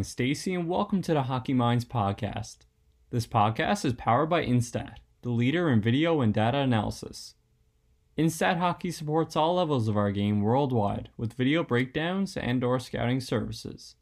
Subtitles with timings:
[0.00, 2.60] Ryan Stacy, and welcome to the Hockey Minds podcast.
[3.10, 7.34] This podcast is powered by Instat, the leader in video and data analysis.
[8.16, 13.20] Instat Hockey supports all levels of our game worldwide with video breakdowns and or scouting
[13.20, 13.96] services.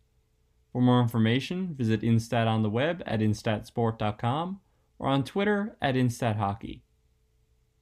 [0.71, 4.61] For more information, visit Instat on the web at instatsport.com
[5.01, 6.83] or on Twitter at InstatHockey.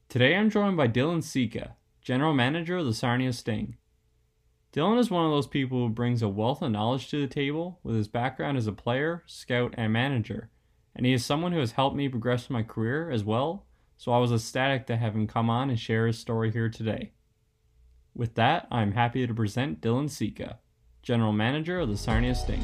[0.08, 3.76] Today I'm joined by Dylan Seca, General Manager of the Sarnia Sting.
[4.76, 7.80] Dylan is one of those people who brings a wealth of knowledge to the table
[7.82, 10.50] with his background as a player, scout, and manager,
[10.94, 13.64] and he is someone who has helped me progress my career as well,
[13.96, 17.12] so I was ecstatic to have him come on and share his story here today.
[18.14, 20.58] With that, I'm happy to present Dylan Seca,
[21.02, 22.60] General Manager of the Sarnia Sting.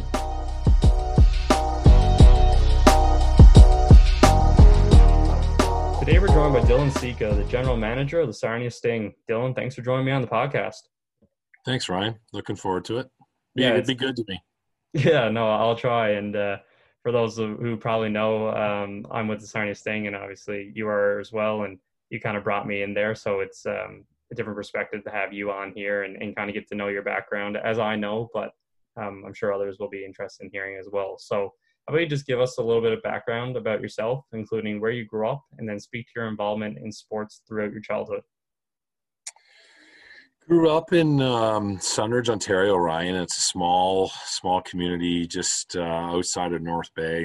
[5.98, 9.14] Today we're joined by Dylan Seca, the General Manager of the Sarnia Sting.
[9.30, 10.91] Dylan, thanks for joining me on the podcast.
[11.64, 12.18] Thanks, Ryan.
[12.32, 13.10] Looking forward to it.
[13.54, 14.42] Be, Yeah, it'd be good to me.
[14.94, 16.10] Yeah, no, I'll try.
[16.10, 16.58] And uh,
[17.02, 21.18] for those who probably know, um, I'm with the Sarnia Sting, and obviously you are
[21.18, 21.62] as well.
[21.62, 21.78] And
[22.10, 25.32] you kind of brought me in there, so it's um, a different perspective to have
[25.32, 28.28] you on here and, and kind of get to know your background, as I know,
[28.34, 28.50] but
[28.96, 31.16] um, I'm sure others will be interested in hearing as well.
[31.18, 31.52] So,
[31.86, 34.90] how about you just give us a little bit of background about yourself, including where
[34.90, 38.22] you grew up, and then speak to your involvement in sports throughout your childhood.
[40.48, 43.14] Grew up in um, Sundridge, Ontario, Ryan.
[43.14, 47.24] It's a small, small community just uh, outside of North Bay.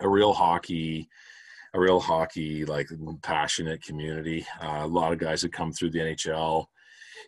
[0.00, 1.08] A real hockey,
[1.74, 2.88] a real hockey like
[3.22, 4.46] passionate community.
[4.62, 6.64] Uh, a lot of guys had come through the NHL.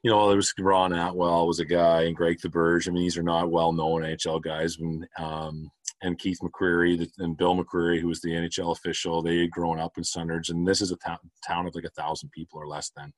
[0.03, 2.89] You know, there was Ron Atwell was a guy, and Greg Theberge.
[2.89, 4.79] I mean, these are not well-known NHL guys.
[4.79, 5.71] And um,
[6.03, 9.99] and Keith McCreary and Bill McCreary, who was the NHL official, they had grown up
[9.99, 12.91] in Sundridge, and this is a town town of like a thousand people or less
[12.97, 13.13] then.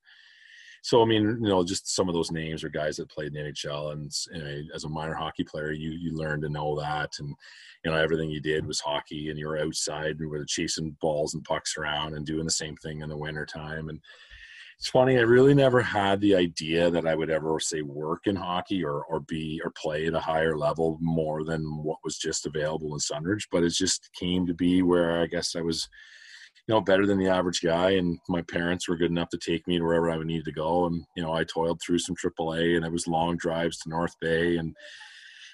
[0.87, 3.45] So I mean, you know, just some of those names are guys that played in
[3.45, 6.79] the NHL, and you know, as a minor hockey player, you you learn to know
[6.79, 7.35] that, and
[7.85, 10.97] you know, everything you did was hockey, and you were outside, and we were chasing
[11.01, 13.99] balls and pucks around, and doing the same thing in the winter time, and
[14.79, 18.37] it's funny, I really never had the idea that I would ever say work in
[18.37, 22.47] hockey or or be or play at a higher level more than what was just
[22.47, 23.49] available in Sundridge.
[23.51, 25.89] But it just came to be where I guess I was,
[26.67, 29.67] you know, better than the average guy, and my parents were good enough to take
[29.69, 30.87] me to wherever I would need to go.
[30.87, 34.15] And you know, I toiled through some AAA, and it was long drives to North
[34.21, 34.75] Bay, and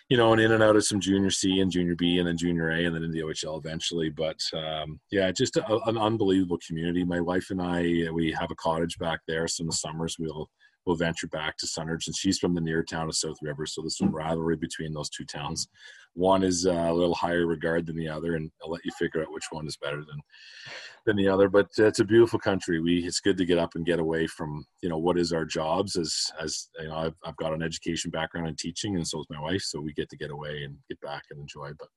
[0.09, 2.37] you know, and in and out of some junior C and junior B and then
[2.37, 4.11] junior A and then in the OHL eventually.
[4.11, 7.05] But um, yeah, just a, an unbelievable community.
[7.05, 9.49] My wife and I, we have a cottage back there.
[9.49, 10.51] So in the summers, we'll
[10.87, 13.67] we'll venture back to Sundridge, and she's from the near town of South River.
[13.67, 15.69] So there's some rivalry between those two towns.
[16.15, 19.23] One is uh, a little higher regard than the other, and I'll let you figure
[19.23, 20.21] out which one is better than
[21.07, 21.49] than the other.
[21.49, 22.81] But uh, it's a beautiful country.
[22.81, 25.45] We it's good to get up and get away from you know what is our
[25.45, 29.21] jobs as as you know I've I've got an education background in teaching, and so
[29.21, 29.63] is my wife.
[29.63, 31.71] So we get to get away and get back and enjoy.
[31.79, 31.89] But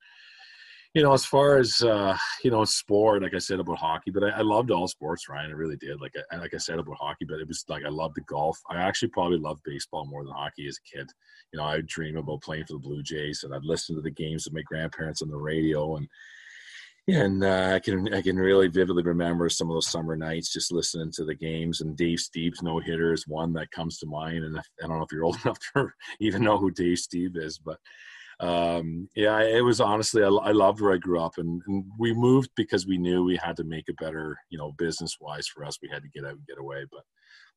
[0.95, 4.23] you know, as far as uh, you know, sport, like I said about hockey, but
[4.23, 5.51] I, I loved all sports, Ryan.
[5.51, 5.99] I really did.
[5.99, 8.57] Like I, like I said about hockey, but it was like I loved the golf.
[8.71, 11.11] I actually probably loved baseball more than hockey as a kid.
[11.51, 14.09] You know, I'd dream about playing for the Blue Jays, and I'd listen to the
[14.09, 16.07] games of my grandparents on the radio, and
[17.09, 20.71] and uh, I can I can really vividly remember some of those summer nights just
[20.71, 21.81] listening to the games.
[21.81, 24.45] And Dave Stieb's no hitter is one that comes to mind.
[24.45, 25.89] And I don't know if you're old enough to
[26.21, 27.79] even know who Dave Steve is, but
[28.39, 32.13] um, yeah, it was honestly, I, I loved where I grew up and, and, we
[32.13, 35.63] moved because we knew we had to make it better, you know, business wise for
[35.63, 35.77] us.
[35.81, 37.03] We had to get out and get away, but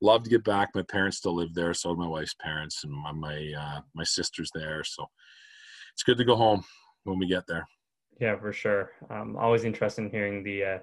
[0.01, 0.69] love to get back.
[0.75, 1.75] My parents still live there.
[1.75, 4.85] So my wife's parents and my, my, uh, my sister's there.
[4.85, 5.05] So
[5.95, 6.63] it's good to go home
[7.03, 7.67] when we get there.
[8.21, 8.93] Yeah, for sure.
[9.11, 10.79] Um, always interested in hearing the, uh,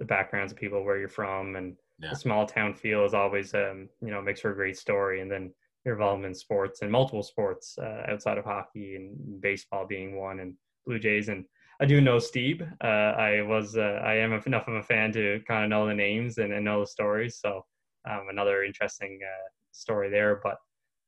[0.00, 2.10] the backgrounds of people, where you're from and Yeah.
[2.10, 5.20] the small town feel is always, um, you know, makes for a great story.
[5.20, 5.52] And then
[5.84, 10.40] your involvement in sports and multiple sports uh, outside of hockey and baseball being one
[10.40, 10.54] and
[10.86, 11.28] Blue Jays.
[11.28, 11.44] And
[11.80, 12.62] I do know Stieb.
[12.82, 15.94] Uh, I was, uh, I am enough of a fan to kind of know the
[15.94, 17.38] names and, and know the stories.
[17.40, 17.64] So
[18.08, 20.40] um, another interesting uh, story there.
[20.42, 20.56] But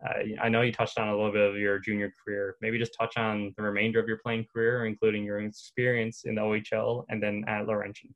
[0.05, 2.57] uh, I know you touched on a little bit of your junior career.
[2.61, 6.41] Maybe just touch on the remainder of your playing career, including your experience in the
[6.41, 8.15] OHL and then at Laurentian.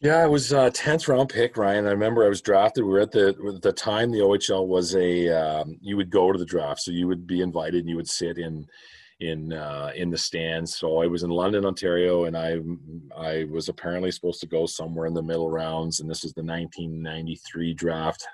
[0.00, 1.86] Yeah, I was a tenth round pick, Ryan.
[1.86, 2.84] I remember I was drafted.
[2.84, 6.30] We were at the at the time the OHL was a um, you would go
[6.32, 8.66] to the draft, so you would be invited and you would sit in
[9.20, 10.76] in uh, in the stands.
[10.76, 12.58] So I was in London, Ontario, and I
[13.16, 16.42] I was apparently supposed to go somewhere in the middle rounds, and this is the
[16.42, 18.26] 1993 draft.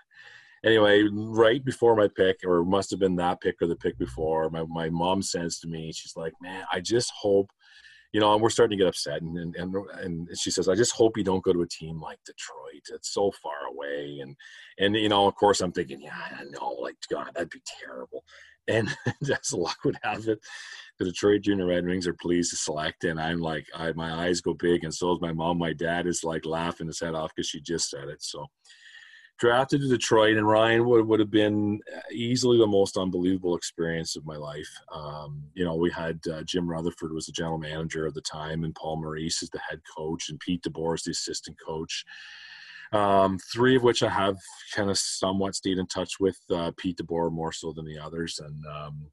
[0.64, 4.50] Anyway, right before my pick, or must have been that pick or the pick before,
[4.50, 7.50] my my mom says to me, she's like, "Man, I just hope."
[8.12, 9.22] You know, and we're starting to get upset.
[9.22, 12.00] And, and, and, and she says, I just hope you don't go to a team
[12.00, 12.82] like Detroit.
[12.92, 14.18] It's so far away.
[14.20, 14.36] And,
[14.78, 18.24] and, you know, of course I'm thinking, yeah, I know, like, God, that'd be terrible.
[18.68, 18.88] And
[19.30, 20.40] as luck would have it,
[20.98, 24.42] the Detroit Junior Red Wings are pleased to select, and I'm like, I, my eyes
[24.42, 25.56] go big, and so is my mom.
[25.56, 28.22] My dad is like laughing his head off because she just said it.
[28.22, 28.46] So
[29.40, 31.80] drafted to Detroit, and Ryan would, would have been
[32.12, 34.68] easily the most unbelievable experience of my life.
[34.94, 38.64] Um, you know, we had uh, Jim Rutherford was the general manager at the time,
[38.64, 42.04] and Paul Maurice is the head coach, and Pete DeBoer is the assistant coach.
[42.92, 44.36] Um, three of which I have
[44.74, 48.38] kind of somewhat stayed in touch with uh, Pete DeBoer more so than the others,
[48.44, 49.06] and um,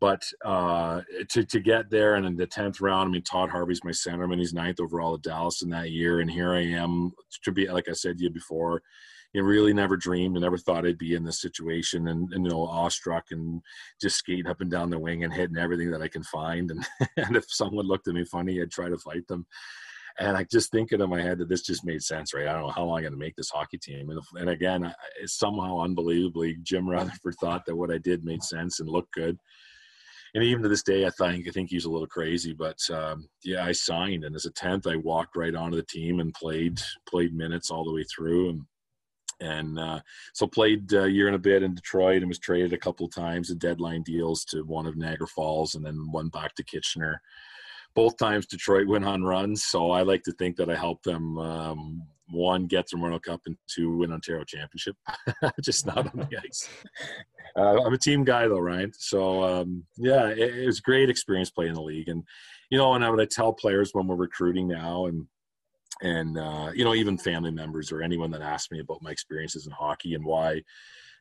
[0.00, 3.82] but uh, to to get there and in the tenth round, I mean Todd Harvey's
[3.82, 4.38] my centerman.
[4.38, 7.10] He's ninth overall at Dallas in that year, and here I am
[7.42, 8.80] to be like I said to you before
[9.32, 12.50] you really never dreamed and never thought I'd be in this situation and, and, you
[12.50, 13.62] know awestruck and
[14.00, 16.70] just skating up and down the wing and hitting everything that I can find.
[16.70, 16.86] And
[17.16, 19.46] and if someone looked at me funny I'd try to fight them.
[20.18, 22.48] And I just thinking in my head that this just made sense right?
[22.48, 24.10] I don't know how long I'm going to make this hockey team.
[24.10, 28.80] And, and again it's somehow unbelievably Jim Rutherford thought that what I did made sense
[28.80, 29.38] and looked good.
[30.34, 32.52] And even to this day, I think I think he's a little crazy.
[32.52, 36.20] But um, yeah, I signed, and as a tenth, I walked right onto the team
[36.20, 38.50] and played played minutes all the way through.
[38.50, 38.62] And
[39.40, 40.00] and uh,
[40.32, 43.50] so played a year and a bit in Detroit and was traded a couple times
[43.50, 47.20] in deadline deals to one of Niagara Falls and then one back to Kitchener.
[47.94, 51.38] Both times Detroit went on runs, so I like to think that I helped them
[51.38, 54.96] um, one get the World Cup and two win Ontario Championship,
[55.60, 56.68] just not on the ice.
[57.56, 58.92] Uh, I'm a team guy though, Ryan.
[58.96, 62.22] So um, yeah, it, it was great experience playing the league, and
[62.70, 65.26] you know, and I would tell players when we're recruiting now and
[66.02, 69.66] and uh, you know even family members or anyone that asks me about my experiences
[69.66, 70.60] in hockey and why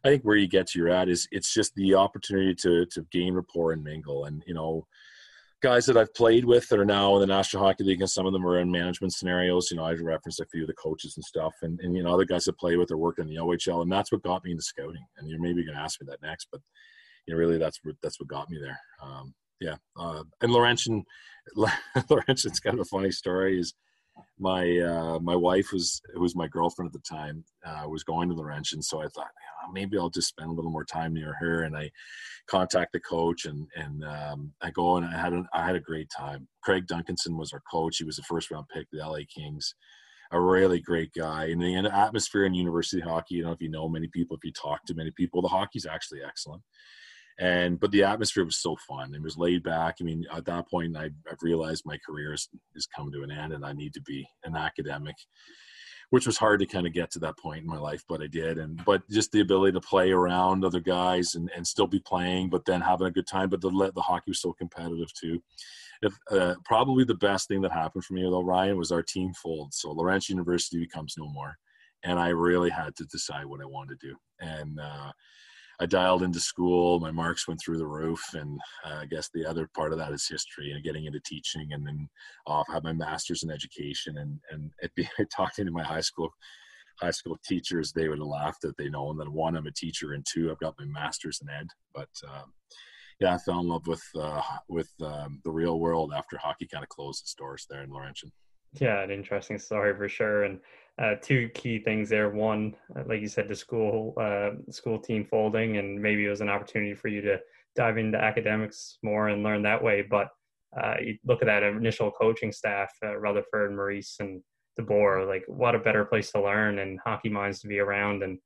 [0.04, 3.06] i think where you get to your at is it's just the opportunity to to
[3.12, 4.26] gain rapport and mingle.
[4.26, 4.86] And you know
[5.62, 8.26] guys that i've played with that are now in the national hockey league and some
[8.26, 11.18] of them are in management scenarios you know i've referenced a few of the coaches
[11.18, 13.38] and stuff and, and you know other guys that play with or work in the
[13.38, 15.06] ohl and that's what got me into scouting.
[15.18, 16.62] And you're maybe going to ask me that next but
[17.26, 18.80] you know really that's what that's what got me there.
[19.04, 21.04] Um, yeah uh, and Laurentian
[22.10, 23.74] Laurentian's kind of a funny story is
[24.40, 28.30] my uh, my wife was who was my girlfriend at the time uh, was going
[28.30, 29.30] to the ranch, and so I thought
[29.74, 31.64] maybe I'll just spend a little more time near her.
[31.64, 31.92] And I
[32.48, 35.82] contact the coach, and and um, I go and I had a, I had a
[35.82, 36.48] great time.
[36.64, 37.98] Craig Duncanson was our coach.
[37.98, 39.76] He was the first round pick, the LA Kings.
[40.32, 43.36] A really great guy, and the atmosphere in university hockey.
[43.36, 45.88] You know, if you know many people, if you talk to many people, the hockey's
[45.88, 46.62] actually excellent
[47.40, 49.16] and but the atmosphere was so fun.
[49.16, 49.98] It was laid back.
[50.00, 53.32] I mean at that point I, have realized my career is, is come to an
[53.32, 55.16] end and i need to be an academic
[56.12, 58.28] which was hard to kind of get to that point in my life but i
[58.28, 58.58] did.
[58.58, 62.50] And but just the ability to play around other guys and, and still be playing
[62.50, 63.50] but then having a good time.
[63.50, 65.42] But the, let the hockey was so competitive too.
[66.02, 69.34] If, uh, probably the best thing that happened for me though ryan was our team
[69.34, 69.74] fold.
[69.74, 71.58] So Laurentian university becomes no more.
[72.04, 74.16] And i really had to decide what i wanted to do.
[74.42, 75.12] And uh,
[75.82, 77.00] I dialed into school.
[77.00, 80.12] My marks went through the roof, and uh, I guess the other part of that
[80.12, 82.10] is history and getting into teaching, and then
[82.46, 84.18] off uh, have my master's in education.
[84.18, 86.30] And and it be, talking to my high school
[87.00, 89.72] high school teachers, they would have laughed that they know and that one, I'm a
[89.72, 91.68] teacher, and two, I've got my master's in ed.
[91.96, 92.52] But um,
[93.22, 96.84] yeah, I fell in love with uh, with um, the real world after hockey kind
[96.84, 98.32] of closed its doors there in Laurentian.
[98.80, 100.44] Yeah, an interesting story for sure.
[100.44, 100.60] And
[101.00, 102.30] uh, two key things there.
[102.30, 106.42] One, uh, like you said, the school uh, school team folding, and maybe it was
[106.42, 107.40] an opportunity for you to
[107.76, 110.02] dive into academics more and learn that way.
[110.02, 110.28] But
[110.80, 114.42] uh, you look at that initial coaching staff, uh, Rutherford, Maurice, and
[114.80, 115.28] DeBoer.
[115.28, 118.24] Like, what a better place to learn and hockey minds to be around.
[118.24, 118.38] And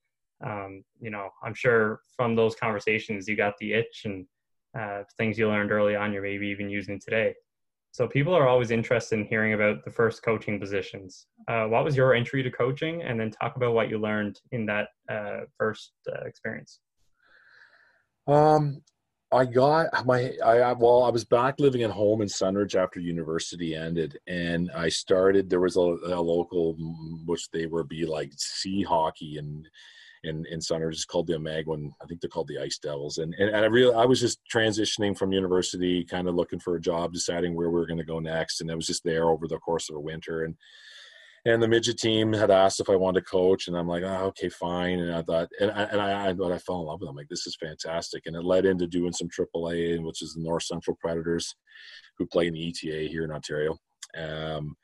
[0.46, 4.26] um, you know, I'm sure from those conversations you got the itch and
[4.78, 6.14] uh, things you learned early on.
[6.14, 7.34] You're maybe even using today.
[7.94, 11.28] So people are always interested in hearing about the first coaching positions.
[11.48, 14.66] Uh, what was your entry to coaching, and then talk about what you learned in
[14.66, 16.80] that uh, first uh, experience.
[18.26, 18.82] Um,
[19.32, 23.76] I got my I well, I was back living at home in Sundridge after university
[23.76, 25.48] ended, and I started.
[25.48, 26.76] There was a, a local,
[27.28, 29.70] which they were be like sea hockey and
[30.24, 30.94] in in Sundridge.
[30.94, 31.92] It's called the Almaguin.
[32.02, 33.18] I think they're called the Ice Devils.
[33.18, 36.76] And and, and I really I was just transitioning from university, kind of looking for
[36.76, 39.30] a job, deciding where we were going to go next, and I was just there
[39.30, 40.56] over the course of a winter and.
[41.46, 44.28] And the midget team had asked if I wanted to coach, and I'm like, oh,
[44.28, 45.00] okay, fine.
[45.00, 47.18] And I thought, and I, and I, I, I fell in love with them.
[47.18, 48.24] Like, this is fantastic.
[48.26, 51.54] And it led into doing some AAA, which is the North Central Predators,
[52.18, 53.78] who play in the ETA here in Ontario.
[54.18, 54.78] Um,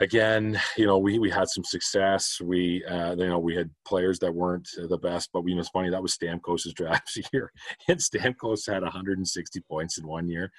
[0.00, 2.40] again, you know, we, we had some success.
[2.42, 5.60] We, uh, you know, we had players that weren't the best, but we, you know,
[5.60, 7.52] it's funny, that was Stamkos' draft year.
[7.88, 10.50] And Stamkos had 160 points in one year.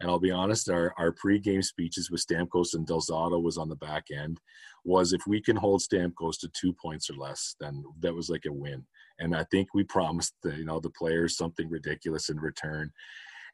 [0.00, 3.68] And I'll be honest, our, our pregame speeches with Stamkos and Del Zotto was on
[3.68, 4.40] the back end,
[4.84, 8.44] was if we can hold Stamkos to two points or less, then that was like
[8.46, 8.86] a win.
[9.18, 12.92] and I think we promised the, you know the players something ridiculous in return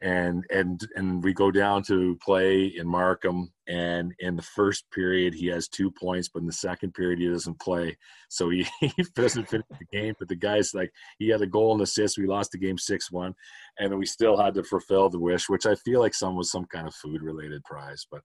[0.00, 5.34] and and and we go down to play in Markham, and in the first period
[5.34, 7.96] he has two points, but in the second period he doesn't play,
[8.28, 10.14] so he, he doesn't finish the game.
[10.18, 12.18] But the guy's like he had a goal and assist.
[12.18, 13.34] We lost the game six one,
[13.78, 16.66] and we still had to fulfill the wish, which I feel like some was some
[16.66, 18.22] kind of food related prize, but.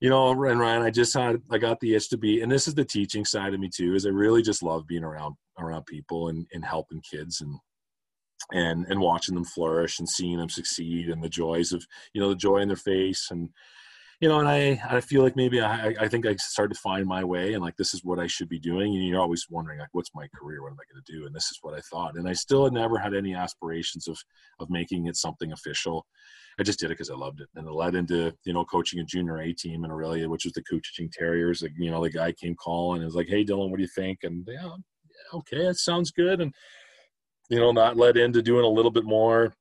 [0.00, 2.68] You know, and Ryan, I just had I got the itch to be, and this
[2.68, 3.94] is the teaching side of me too.
[3.94, 7.58] Is I really just love being around around people and, and helping kids and
[8.52, 12.28] and and watching them flourish and seeing them succeed and the joys of you know
[12.28, 13.48] the joy in their face and
[14.20, 17.06] you know and i i feel like maybe i i think i started to find
[17.06, 18.94] my way and like this is what i should be doing.
[18.94, 20.62] And you're always wondering like what's my career?
[20.62, 21.26] What am i going to do?
[21.26, 22.16] And this is what i thought.
[22.16, 24.18] And i still had never had any aspirations of
[24.60, 26.06] of making it something official.
[26.58, 27.48] I just did it because i loved it.
[27.56, 30.52] And it led into you know coaching a junior a team in Orillia which was
[30.52, 31.62] the Couchiching terriers.
[31.62, 33.94] Like you know the guy came calling and was like hey dylan what do you
[33.94, 34.20] think?
[34.22, 34.76] And yeah
[35.34, 36.40] okay that sounds good.
[36.40, 36.54] And
[37.48, 39.54] you know, that led into doing a little bit more.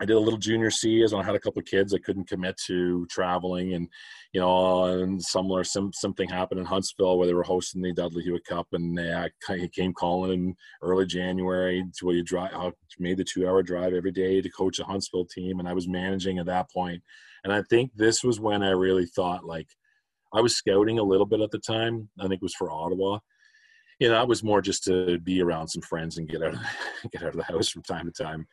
[0.00, 2.28] I did a little junior C as I had a couple of kids I couldn't
[2.28, 3.88] commit to traveling and
[4.32, 8.22] you know and similar some something happened in Huntsville where they were hosting the Dudley
[8.22, 9.28] Hewitt Cup and they uh,
[9.72, 12.70] came calling in early January to where you drive I
[13.00, 15.88] made the two hour drive every day to coach a Huntsville team and I was
[15.88, 17.02] managing at that point.
[17.42, 19.68] And I think this was when I really thought like
[20.32, 22.08] I was scouting a little bit at the time.
[22.20, 23.18] I think it was for Ottawa
[23.98, 26.60] you know, that was more just to be around some friends and get out of
[27.12, 28.46] get out of the house from time to time.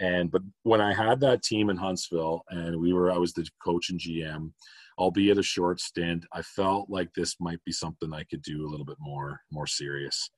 [0.00, 3.46] And but when I had that team in Huntsville and we were I was the
[3.62, 4.52] coach and GM,
[4.98, 8.70] albeit a short stint, I felt like this might be something I could do a
[8.70, 10.30] little bit more more serious.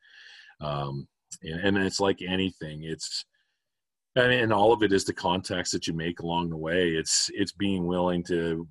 [0.61, 1.07] Um,
[1.43, 3.25] and, and it's like anything, it's
[4.15, 6.89] and all of it is the contacts that you make along the way.
[6.89, 8.67] It's it's being willing to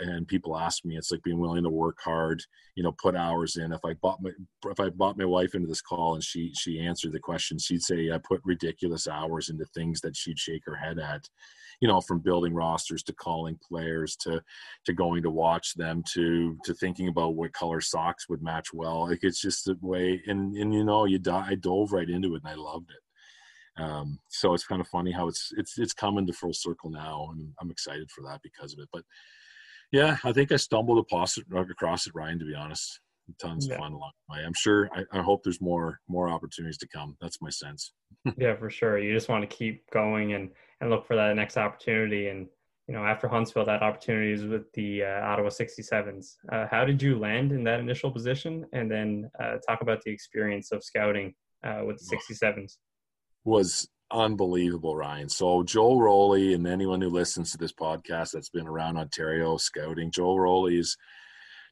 [0.00, 2.42] and people ask me, it's like being willing to work hard,
[2.74, 3.72] you know, put hours in.
[3.72, 4.30] If I bought my
[4.66, 7.82] if I bought my wife into this call and she she answered the question, she'd
[7.82, 11.28] say I put ridiculous hours into things that she'd shake her head at,
[11.80, 14.42] you know, from building rosters to calling players to
[14.86, 19.08] to going to watch them to to thinking about what color socks would match well.
[19.08, 22.34] Like it's just the way, and and you know, you die, I dove right into
[22.34, 23.02] it and I loved it.
[23.76, 27.28] Um, so it's kind of funny how it's it's it's coming to full circle now,
[27.32, 28.88] and I'm excited for that because of it.
[28.92, 29.04] But
[29.92, 32.38] yeah, I think I stumbled across it, across it, Ryan.
[32.38, 33.00] To be honest,
[33.38, 33.74] tons yeah.
[33.74, 34.44] of fun along the way.
[34.44, 34.88] I'm sure.
[34.94, 37.16] I, I, hope there's more more opportunities to come.
[37.20, 37.92] That's my sense.
[38.38, 38.98] yeah, for sure.
[38.98, 42.28] You just want to keep going and and look for that next opportunity.
[42.28, 42.48] And
[42.88, 46.36] you know, after Huntsville, that opportunity is with the uh, Ottawa 67s.
[46.50, 48.66] Uh, how did you land in that initial position?
[48.72, 51.34] And then uh, talk about the experience of scouting
[51.64, 52.76] uh, with the 67s.
[53.44, 55.28] Was unbelievable, Ryan.
[55.28, 60.10] So Joel Rowley and anyone who listens to this podcast that's been around Ontario scouting,
[60.10, 60.96] Joel Rowley's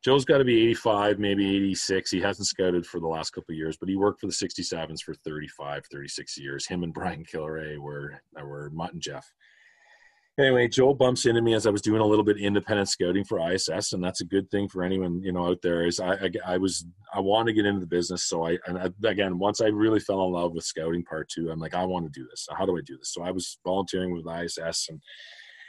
[0.02, 2.10] Joe's got to be 85, maybe 86.
[2.10, 5.12] He hasn't scouted for the last couple years, but he worked for the 67s for
[5.12, 6.66] 35, 36 years.
[6.66, 9.30] Him and Brian Kilrea were were Mutt and Jeff
[10.40, 13.38] anyway, Joel bumps into me as I was doing a little bit independent scouting for
[13.38, 15.86] ISS, and that's a good thing for anyone you know out there.
[15.86, 18.78] Is I I, I was I want to get into the business, so I and
[18.78, 21.84] I, again once I really fell in love with scouting part two, I'm like I
[21.84, 22.46] want to do this.
[22.56, 23.12] How do I do this?
[23.12, 25.00] So I was volunteering with ISS and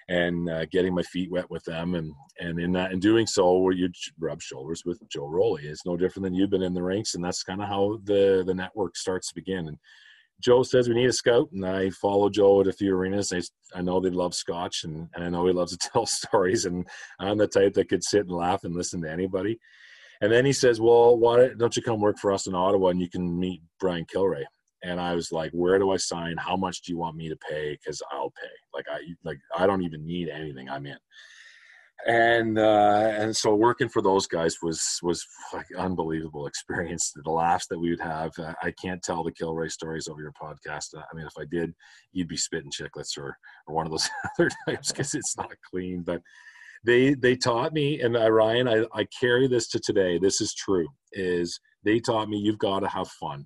[0.09, 3.57] and uh, getting my feet wet with them, and and in that in doing so,
[3.59, 6.83] where you rub shoulders with Joe Rowley, it's no different than you've been in the
[6.83, 9.67] ranks, and that's kind of how the the network starts to begin.
[9.67, 9.77] And
[10.41, 13.31] Joe says we need a scout, and I follow Joe at a few arenas.
[13.31, 13.41] I,
[13.77, 16.87] I know they love Scotch, and, and I know he loves to tell stories, and
[17.19, 19.59] I'm the type that could sit and laugh and listen to anybody.
[20.21, 23.01] And then he says, "Well, why don't you come work for us in Ottawa, and
[23.01, 24.45] you can meet Brian Kilrea?"
[24.83, 26.35] And I was like, "Where do I sign?
[26.37, 27.71] How much do you want me to pay?
[27.71, 28.49] Because I'll pay.
[28.73, 30.69] Like I like I don't even need anything.
[30.69, 30.97] I'm in."
[32.07, 37.11] And uh, and so working for those guys was was like unbelievable experience.
[37.23, 40.33] The laughs that we would have, uh, I can't tell the Kilrea stories over your
[40.41, 40.95] podcast.
[40.95, 41.73] I mean, if I did,
[42.11, 46.01] you'd be spitting Chiclets or or one of those other types because it's not clean.
[46.01, 46.21] But
[46.83, 50.17] they they taught me, and I, Ryan, I, I carry this to today.
[50.17, 50.87] This is true.
[51.11, 53.45] Is they taught me you've got to have fun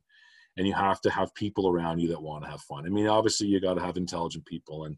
[0.58, 2.86] and you have to have people around you that want to have fun.
[2.86, 4.98] I mean, obviously you got to have intelligent people and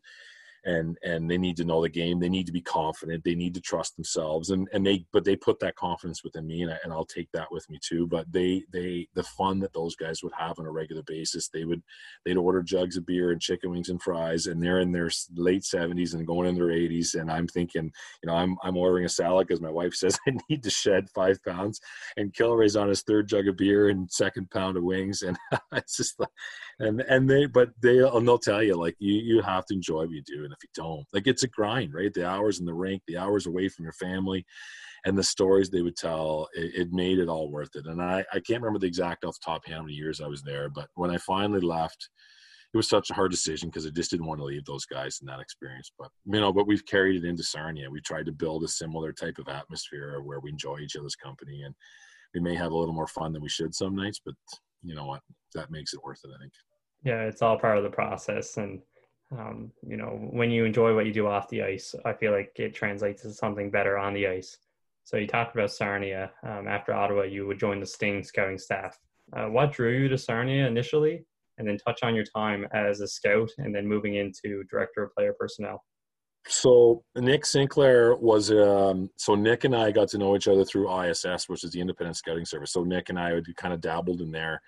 [0.68, 2.20] and and they need to know the game.
[2.20, 3.24] They need to be confident.
[3.24, 4.52] They need to trust themselves.
[4.52, 7.30] And and they but they put that confidence within me and, I, and i'll take
[7.34, 8.08] that with me too.
[8.08, 11.66] But they they the fun that those guys would have on a regular basis they
[11.66, 11.82] would
[12.26, 15.64] they'd order jugs of beer and chicken wings and fries and they're in their late
[15.64, 19.10] 70s and going in their 80s and i'm thinking you know i'm i'm ordering a
[19.10, 21.80] salad because my wife says i need to shed five pounds.
[22.16, 25.22] And Kilrea's on his third jug of beer and second pound of wings.
[25.22, 25.38] And
[25.74, 26.30] it's just like
[26.80, 30.02] and and they but they and they'll tell you like you you have to enjoy
[30.02, 30.44] what you do.
[30.44, 31.06] And if you don't.
[31.14, 32.14] Like it's a grind, right?
[32.14, 34.46] The hours in the rink, the hours away from your family,
[35.06, 37.86] and the stories they would tell, it, it made it all worth it.
[37.86, 40.42] And I, I can't remember the exact off the top how many years I was
[40.44, 42.10] there, but when I finally left,
[42.74, 45.20] it was such a hard decision because I just didn't want to leave those guys
[45.22, 45.92] in that experience.
[45.98, 47.90] But you know, but we've carried it into Sarnia.
[47.90, 51.62] We tried to build a similar type of atmosphere where we enjoy each other's company,
[51.64, 51.74] and
[52.34, 54.20] we may have a little more fun than we should some nights.
[54.24, 54.36] But
[54.84, 55.22] you know what?
[55.56, 56.32] That makes it worth it.
[56.36, 56.52] I think.
[57.04, 58.82] Yeah, it's all part of the process, and
[59.32, 62.54] um, you know, when you enjoy what you do off the ice, I feel like
[62.56, 64.58] it translates to something better on the ice.
[65.04, 66.32] So you talked about Sarnia.
[66.44, 68.98] Um, after Ottawa, you would join the Sting scouting staff.
[69.34, 71.26] Uh, what drew you to Sarnia initially,
[71.58, 75.14] and then touch on your time as a scout and then moving into director of
[75.14, 75.84] player personnel.
[76.48, 80.90] So Nick Sinclair was um, so Nick and I got to know each other through
[81.04, 82.72] ISS, which is the Independent Scouting Service.
[82.72, 84.62] So Nick and I had kind of dabbled in there.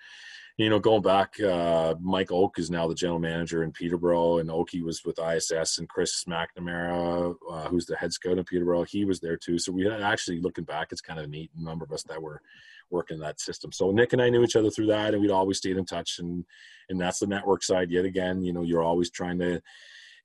[0.60, 4.50] You know, going back, uh, Mike Oke is now the general manager in Peterborough, and
[4.50, 9.06] Okie was with ISS, and Chris McNamara, uh, who's the head scout in Peterborough, he
[9.06, 9.58] was there too.
[9.58, 11.50] So we had actually looking back, it's kind of neat.
[11.58, 12.42] A number of us that were
[12.90, 13.72] working that system.
[13.72, 16.18] So Nick and I knew each other through that, and we'd always stayed in touch.
[16.18, 16.44] And
[16.90, 17.90] and that's the network side.
[17.90, 19.62] Yet again, you know, you're always trying to,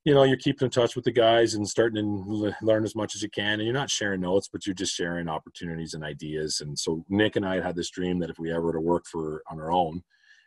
[0.04, 3.16] you know, you're keeping in touch with the guys and starting to learn as much
[3.16, 3.54] as you can.
[3.54, 6.60] And you're not sharing notes, but you're just sharing opportunities and ideas.
[6.60, 9.06] And so Nick and I had had this dream that if we ever to work
[9.06, 10.04] for on our own,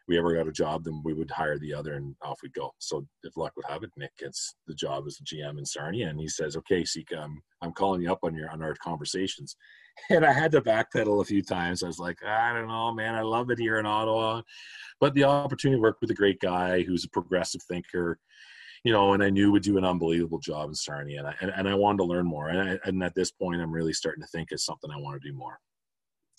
[0.09, 2.73] we ever got a job, then we would hire the other and off we'd go.
[2.79, 6.09] So if luck would have it, Nick gets the job as the GM in Sarnia
[6.09, 9.57] and he says, okay, Seca, I'm, I'm calling you up on your, on our conversations.
[10.11, 11.83] And I had to backpedal a few times.
[11.83, 14.43] I was like, I don't know, man, I love it here in Ottawa.
[15.01, 18.21] But the opportunity to work with a great guy who's a progressive thinker,
[18.85, 21.19] you know, and I knew would do an unbelievable job in Sarnia.
[21.19, 22.51] And I, and, and I wanted to learn more.
[22.51, 25.21] And, I, and at this point, I'm really starting to think it's something I want
[25.21, 25.59] to do more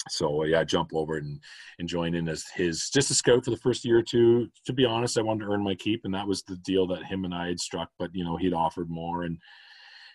[0.07, 1.39] so yeah, I jump over and,
[1.77, 4.47] and join in as his just a scout for the first year or two.
[4.65, 7.03] To be honest, I wanted to earn my keep, and that was the deal that
[7.03, 7.89] him and I had struck.
[7.99, 9.37] But you know, he'd offered more, and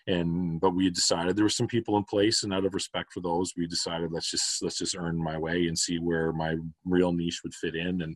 [0.07, 3.21] and but we decided there were some people in place, and out of respect for
[3.21, 7.11] those, we decided let's just let's just earn my way and see where my real
[7.11, 8.15] niche would fit in, and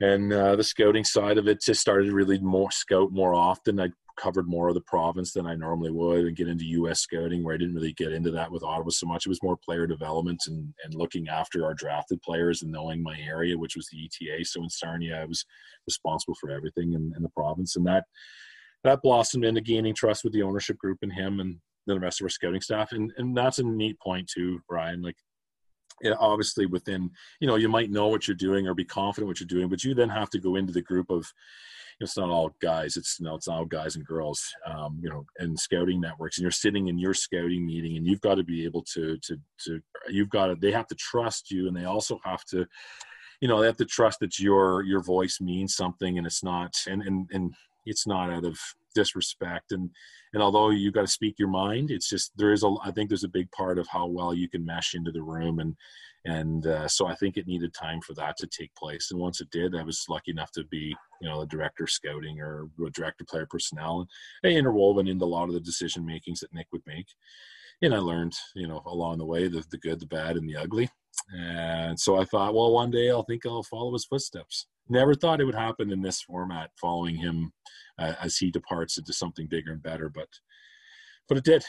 [0.00, 3.80] and uh, the scouting side of it just started really more scout more often.
[3.80, 7.00] I covered more of the province than I normally would and get into U.S.
[7.00, 9.26] scouting where I didn't really get into that with Ottawa so much.
[9.26, 13.18] It was more player development and, and looking after our drafted players and knowing my
[13.18, 14.44] area, which was the ETA.
[14.44, 15.44] So in Sarnia, I was
[15.86, 18.04] responsible for everything in, in the province, and that
[18.84, 22.26] that blossomed into gaining trust with the ownership group and him and the rest of
[22.26, 22.92] our scouting staff.
[22.92, 25.02] And and that's a neat point too, Ryan.
[25.02, 25.16] Like
[26.18, 29.46] obviously within you know you might know what you're doing or be confident what you're
[29.46, 31.32] doing but you then have to go into the group of
[32.00, 35.24] it's not all guys it's you know it's all guys and girls um, you know
[35.38, 38.64] and scouting networks and you're sitting in your scouting meeting and you've got to be
[38.64, 42.18] able to to to you've got to they have to trust you and they also
[42.24, 42.66] have to
[43.40, 46.74] you know they have to trust that your your voice means something and it's not
[46.88, 47.54] and and and
[47.86, 48.58] it's not out of
[48.94, 49.90] disrespect and
[50.34, 53.08] and although you got to speak your mind it's just there is a i think
[53.08, 55.74] there's a big part of how well you can mesh into the room and
[56.26, 59.10] and uh, so i think it needed time for that to take place.
[59.10, 62.40] And once it did i was lucky enough to be you know the director scouting
[62.40, 64.06] or director player personnel
[64.42, 67.06] and interwoven into a lot of the decision makings that nick would make.
[67.82, 70.56] And i learned you know along the way the, the good the bad and the
[70.56, 70.90] ugly.
[71.32, 75.40] And so i thought well one day i'll think i'll follow his footsteps never thought
[75.40, 77.52] it would happen in this format following him
[77.98, 80.28] uh, as he departs into something bigger and better but
[81.28, 81.64] but it did.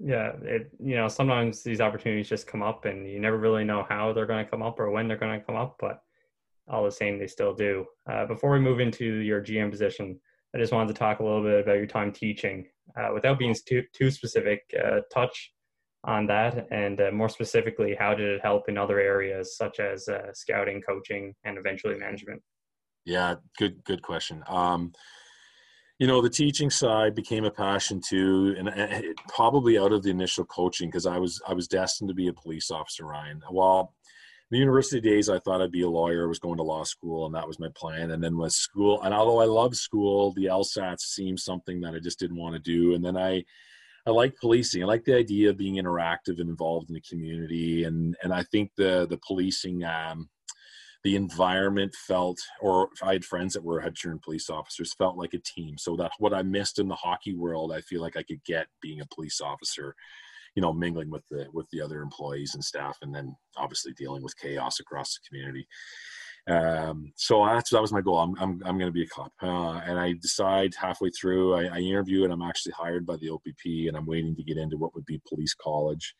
[0.00, 3.84] Yeah it you know sometimes these opportunities just come up and you never really know
[3.88, 6.02] how they're going to come up or when they're going to come up but
[6.68, 7.86] all the same they still do.
[8.10, 10.18] Uh, before we move into your gm position
[10.54, 12.66] i just wanted to talk a little bit about your time teaching.
[12.98, 15.52] Uh, without being too, too specific uh, touch
[16.04, 20.08] on that and uh, more specifically how did it help in other areas such as
[20.08, 22.40] uh, scouting coaching and eventually management?
[23.04, 24.42] Yeah good good question.
[24.48, 24.92] Um,
[25.98, 30.10] you know the teaching side became a passion too and it, probably out of the
[30.10, 33.42] initial coaching because i was i was destined to be a police officer ryan.
[33.48, 33.94] While
[34.50, 37.26] the university days i thought i'd be a lawyer i was going to law school
[37.26, 40.46] and that was my plan and then with school and although i loved school the
[40.46, 43.42] lsat seemed something that i just didn't want to do and then i
[44.06, 44.82] I like policing.
[44.82, 48.42] I like the idea of being interactive and involved in the community, and and I
[48.44, 50.28] think the the policing, um,
[51.04, 55.38] the environment felt, or I had friends that were turned police officers, felt like a
[55.38, 55.78] team.
[55.78, 58.66] So that what I missed in the hockey world, I feel like I could get
[58.80, 59.94] being a police officer,
[60.54, 64.22] you know, mingling with the with the other employees and staff, and then obviously dealing
[64.22, 65.66] with chaos across the community.
[66.48, 68.18] Um, so that's that was my goal.
[68.18, 71.54] I'm I'm I'm going to be a cop, uh, and I decide halfway through.
[71.54, 74.56] I, I, interview, and I'm actually hired by the OPP, and I'm waiting to get
[74.56, 76.14] into what would be police college.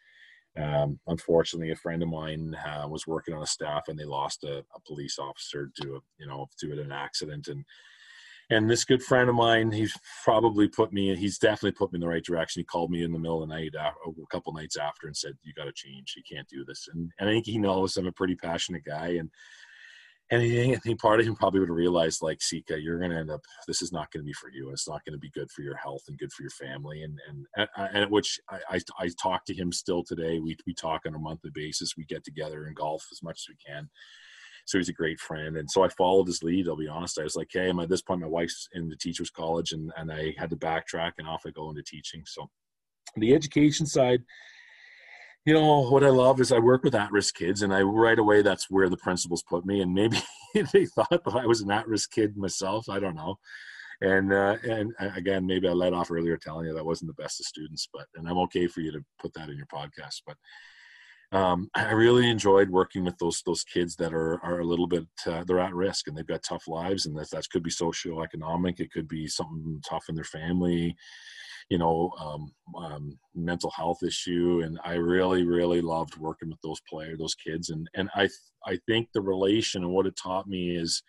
[0.59, 4.45] Um, unfortunately, a friend of mine uh, was working on a staff, and they lost
[4.45, 7.65] a, a police officer to a, you know to an accident, and
[8.51, 12.01] and this good friend of mine, he's probably put me, he's definitely put me in
[12.01, 12.61] the right direction.
[12.61, 15.17] He called me in the middle of the night, uh, a couple nights after, and
[15.17, 16.15] said, "You got to change.
[16.17, 19.17] You can't do this." And, and I think he knows I'm a pretty passionate guy,
[19.19, 19.31] and
[20.31, 23.31] and he, part of him probably would have realized, like, Seca, you're going to end
[23.31, 23.41] up.
[23.67, 24.71] This is not going to be for you.
[24.71, 27.03] It's not going to be good for your health and good for your family.
[27.03, 30.39] And and and, uh, and which I, I I talk to him still today.
[30.39, 31.97] We we talk on a monthly basis.
[31.97, 33.89] We get together and golf as much as we can
[34.69, 35.57] so he's a great friend.
[35.57, 36.69] And so I followed his lead.
[36.69, 37.19] I'll be honest.
[37.19, 39.91] I was like, hey, I'm at this point, my wife's in the teacher's college, and
[39.97, 42.23] and I had to backtrack, and off I go into teaching.
[42.27, 42.51] So
[43.17, 44.23] the education side,
[45.45, 48.43] you know, what I love is I work with at-risk kids, and I right away
[48.43, 49.81] that's where the principals put me.
[49.81, 50.19] And maybe
[50.73, 52.89] they thought that I was an at-risk kid myself.
[52.89, 53.37] I don't know.
[54.01, 57.41] And uh, and again, maybe I let off earlier telling you that wasn't the best
[57.41, 60.37] of students, but and I'm okay for you to put that in your podcast, but
[61.31, 65.07] um, I really enjoyed working with those those kids that are are a little bit
[65.27, 68.81] uh, they're at risk and they've got tough lives and that that could be socioeconomic
[68.81, 70.97] it could be something tough in their family
[71.69, 76.81] you know um, um, mental health issue and I really really loved working with those
[76.89, 78.29] players those kids and and I
[78.67, 81.03] I think the relation and what it taught me is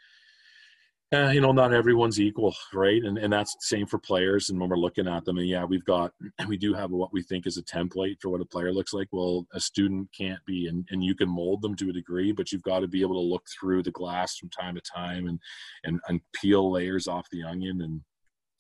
[1.12, 3.04] uh, you know, not everyone's equal, right?
[3.04, 4.50] And and that's the same for players.
[4.50, 6.12] And when we're looking at them, and yeah, we've got
[6.48, 9.08] we do have what we think is a template for what a player looks like.
[9.12, 12.52] Well, a student can't be, and, and you can mold them to a degree, but
[12.52, 15.40] you've got to be able to look through the glass from time to time and
[15.84, 18.02] and and peel layers off the onion and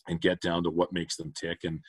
[0.07, 1.59] and get down to what makes them tick.
[1.63, 1.81] And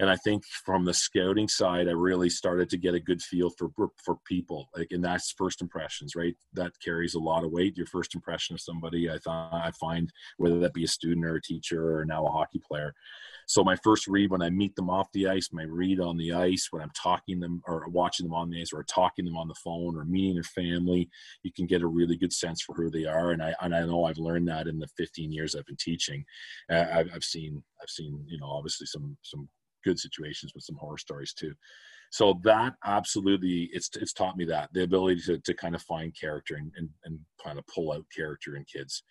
[0.00, 3.50] and I think from the scouting side, I really started to get a good feel
[3.50, 3.68] for
[4.02, 4.70] for people.
[4.74, 6.34] Like, and that's first impressions, right?
[6.54, 7.76] That carries a lot of weight.
[7.76, 11.36] Your first impression of somebody, I thought, I find whether that be a student or
[11.36, 12.94] a teacher or now a hockey player.
[13.46, 16.32] So my first read when I meet them off the ice, my read on the
[16.32, 19.48] ice when I'm talking them or watching them on the ice or talking them on
[19.48, 21.10] the phone or meeting their family,
[21.42, 23.32] you can get a really good sense for who they are.
[23.32, 26.24] And I and I know I've learned that in the 15 years I've been teaching.
[26.70, 29.46] Uh, I've, I've seen I've seen you know obviously some some
[29.84, 31.52] good situations with some horror stories too.
[32.10, 36.14] So that absolutely, it's it's taught me that the ability to to kind of find
[36.18, 39.02] character and and, and kind of pull out character in kids.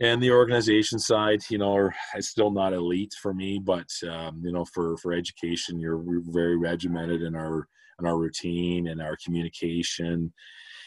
[0.00, 4.52] And the organization side, you know, it's still not elite for me, but um, you
[4.52, 7.66] know, for for education, you're very regimented in our
[7.98, 10.32] in our routine and our communication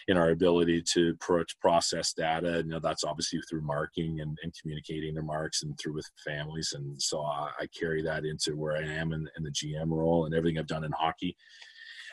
[0.08, 2.62] in our ability to pro- process data.
[2.66, 6.74] You know, that's obviously through marking and, and communicating the marks and through with families.
[6.76, 10.26] And so I, I carry that into where I am in, in, the GM role
[10.26, 11.36] and everything I've done in hockey.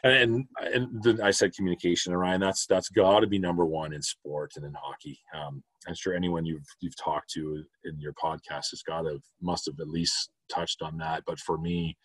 [0.05, 2.40] And and, the, I said communication, Ryan.
[2.40, 5.18] That's that's got to be number one in sport and in hockey.
[5.35, 9.66] Um, I'm sure anyone you've you've talked to in your podcast has got to must
[9.66, 11.24] have at least touched on that.
[11.27, 11.96] But for me,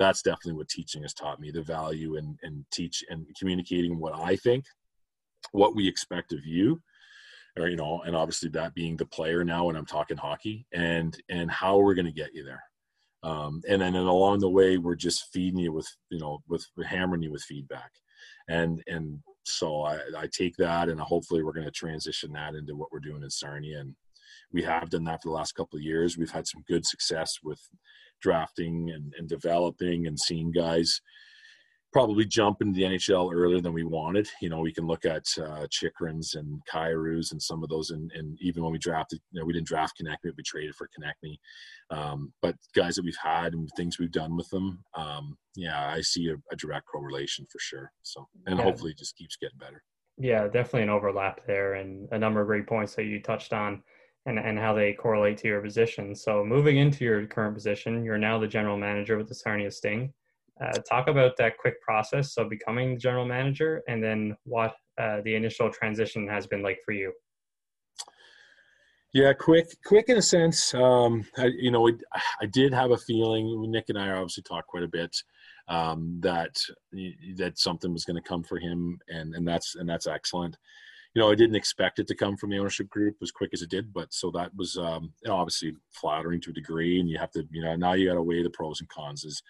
[0.00, 4.14] that's definitely what teaching has taught me the value in, in teach and communicating what
[4.14, 4.64] I think
[5.52, 6.80] what we expect of you
[7.58, 11.20] or you know and obviously that being the player now when i'm talking hockey and
[11.28, 12.62] and how we're going to get you there.
[13.22, 16.66] Um, and then and along the way we're just feeding you with you know with
[16.84, 17.90] hammering you with feedback.
[18.48, 22.76] And and so i i take that and hopefully we're going to transition that into
[22.76, 23.80] what we're doing in sarnia.
[23.80, 23.94] And
[24.52, 26.16] we have done that for the last couple of years.
[26.16, 27.60] We've had some good success with
[28.20, 31.00] drafting and, and developing and seeing guys
[31.92, 34.28] probably jump into the NHL earlier than we wanted.
[34.40, 38.10] You know, we can look at uh, Chychrun's and Kyrou's and some of those, and,
[38.14, 41.38] and even when we drafted, you know, we didn't draft Konecny, we traded for Konecny.
[41.90, 46.00] Um, but guys that we've had and things we've done with them, um, yeah, I
[46.00, 47.90] see a, a, direct correlation for sure.
[48.02, 48.64] So, and yeah.
[48.64, 49.82] hopefully, it just keeps getting better.
[50.16, 53.82] Yeah, definitely an overlap there, and a number of great points that you touched on.
[54.26, 56.14] And, and how they correlate to your position.
[56.14, 60.12] So, moving into your current position, you're now the general manager with the Sarnia Sting.
[60.62, 65.20] Uh, talk about that quick process of becoming the general manager and then what uh,
[65.24, 67.12] the initial transition has been like for you?
[69.12, 71.88] Yeah quick quick in a sense um, I, you know
[72.40, 75.16] i did have a feeling nick and i obviously talked quite a bit
[75.66, 76.56] um, that
[77.36, 80.56] that something was going to come for him and and that's and that's excellent.
[81.14, 83.62] You know i didn't expect it to come from the ownership group as quick as
[83.62, 87.32] it did but so that was um, obviously flattering to a degree and you have
[87.32, 89.42] to you know now you got to weigh the pros and cons is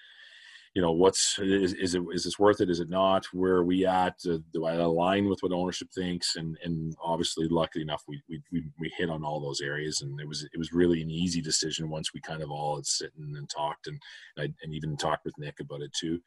[0.74, 2.70] you know what's is, is it is this worth it?
[2.70, 3.26] Is it not?
[3.32, 4.18] Where are we at?
[4.22, 6.36] Do, do i align with what ownership thinks?
[6.36, 10.20] And and obviously luckily enough we, we we we hit on all those areas and
[10.20, 13.34] it was it was really an easy decision once we kind of all had sitting
[13.36, 14.00] and talked and
[14.38, 16.20] I, and even talked with nick about it too.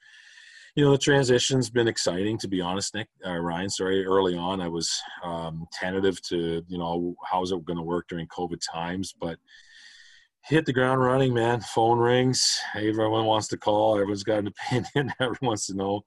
[0.76, 4.60] You know the transition's been exciting to be honest nick uh, ryan sorry early on
[4.60, 4.92] i was
[5.24, 9.38] um, tentative to you know how's it going to work during covid times but
[10.46, 11.62] hit the ground running, man.
[11.62, 12.60] Phone rings.
[12.76, 13.96] Everyone wants to call.
[13.96, 15.14] Everyone's got an opinion.
[15.20, 16.02] Everyone wants to know,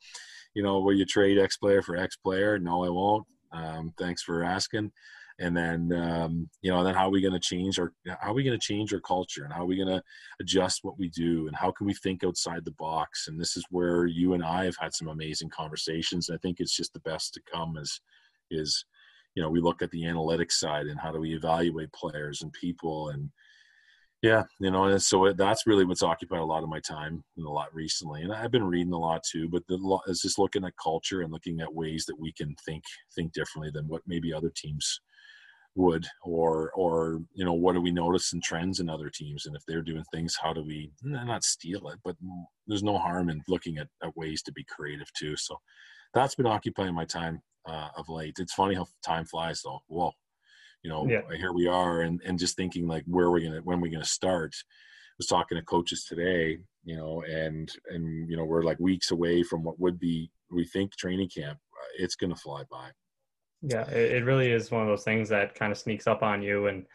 [0.54, 2.58] you know, will you trade X player for X player?
[2.58, 3.26] No, I won't.
[3.52, 4.92] Um, thanks for asking.
[5.38, 8.34] and then um, you know, then how are we going to change our how are
[8.34, 10.02] we going to change our culture, and how are we going to
[10.40, 13.28] adjust what we do, and how can we think outside the box?
[13.28, 16.30] And this is where you and I have had some amazing conversations.
[16.30, 18.00] I think it's just the best to come is
[18.50, 18.84] is
[19.34, 22.52] you know we look at the analytics side and how do we evaluate players and
[22.52, 23.30] people and
[24.22, 27.46] yeah you know and so that's really what's occupied a lot of my time and
[27.46, 30.64] a lot recently and i've been reading a lot too but the is just looking
[30.64, 32.82] at culture and looking at ways that we can think
[33.14, 35.00] think differently than what maybe other teams
[35.74, 39.54] would or or you know what do we notice in trends in other teams and
[39.54, 42.16] if they're doing things how do we not steal it but
[42.66, 45.54] there's no harm in looking at, at ways to be creative too so
[46.14, 48.36] that's been occupying my time uh, of late.
[48.38, 49.80] It's funny how time flies though.
[49.88, 50.12] Whoa
[50.82, 51.22] you know yeah.
[51.36, 53.90] here we are and and just thinking like where are we gonna when are we
[53.90, 58.62] gonna start I was talking to coaches today you know and and you know we're
[58.62, 61.58] like weeks away from what would be we think training camp
[61.98, 62.90] it's gonna fly by
[63.62, 66.66] yeah, it, really is one of those things that kind of sneaks up on you.
[66.66, 66.86] And,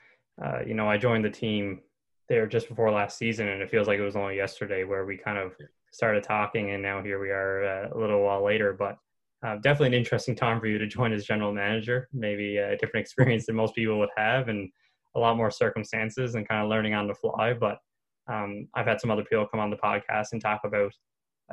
[0.43, 1.81] uh, you know, I joined the team
[2.29, 5.17] there just before last season, and it feels like it was only yesterday where we
[5.17, 5.53] kind of
[5.91, 8.73] started talking, and now here we are uh, a little while later.
[8.73, 8.97] But
[9.45, 12.07] uh, definitely an interesting time for you to join as general manager.
[12.13, 14.69] Maybe a different experience than most people would have, and
[15.15, 17.53] a lot more circumstances and kind of learning on the fly.
[17.53, 17.79] But
[18.31, 20.93] um, I've had some other people come on the podcast and talk about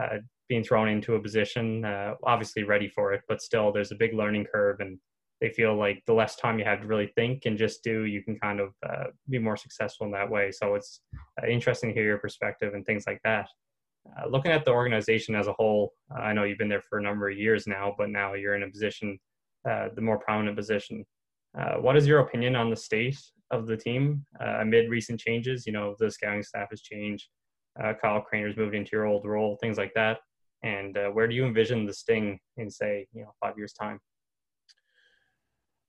[0.00, 3.96] uh, being thrown into a position, uh, obviously ready for it, but still there's a
[3.96, 4.98] big learning curve and
[5.40, 8.22] they feel like the less time you have to really think and just do, you
[8.22, 10.50] can kind of uh, be more successful in that way.
[10.50, 11.00] So it's
[11.40, 13.48] uh, interesting to hear your perspective and things like that.
[14.16, 16.98] Uh, looking at the organization as a whole, uh, I know you've been there for
[16.98, 19.18] a number of years now, but now you're in a position,
[19.68, 21.04] uh, the more prominent position.
[21.58, 23.18] Uh, what is your opinion on the state
[23.50, 25.66] of the team amid recent changes?
[25.66, 27.28] You know, the scouting staff has changed.
[28.00, 30.18] Kyle Craner's moved into your old role, things like that.
[30.62, 33.98] And where do you envision the Sting in, say, you know, five years' time?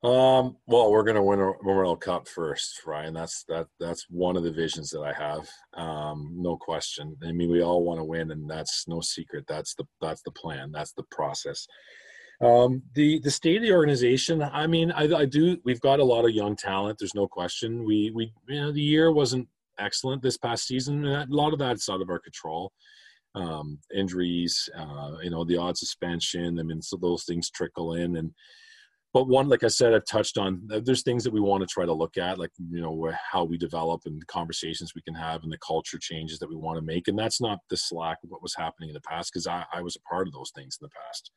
[0.02, 3.14] Um, well, we're gonna win a Memorial Cup first, Ryan.
[3.14, 3.68] That's that.
[3.82, 5.50] That's one of the visions that I have.
[5.74, 7.18] Um, no question.
[7.22, 9.44] I mean, we all want to win, and that's no secret.
[9.48, 10.72] That's the that's the plan.
[10.72, 11.68] That's the process.
[12.42, 14.42] Um, the the state of the organization.
[14.42, 15.58] I mean, I, I do.
[15.66, 16.98] We've got a lot of young talent.
[16.98, 17.84] There's no question.
[17.84, 21.06] We we you know the year wasn't excellent this past season.
[21.06, 22.72] And a lot of that's out of our control.
[23.36, 26.60] Um, injuries, uh, you know, the odd suspension.
[26.60, 28.34] I mean, so those things trickle in and
[29.14, 31.68] but one like i said i've touched on uh, there's things that we want to
[31.68, 35.44] try to look at like you know how we develop and conversations we can have
[35.44, 38.30] and the culture changes that we want to make and that's not the slack of
[38.30, 40.78] what was happening in the past because I, I was a part of those things
[40.80, 41.32] in the past.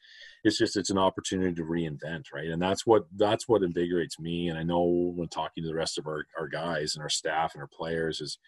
[0.44, 2.48] It's just it's an opportunity to reinvent right?
[2.48, 5.98] And that's what that's what invigorates me and i know when talking to the rest
[5.98, 8.38] of our, our guys and our staff and our players is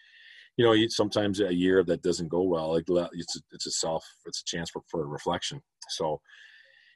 [0.57, 2.91] you know sometimes a year that doesn't go well it's
[3.37, 5.61] a, it's a self it's a chance for, for reflection.
[5.89, 6.21] So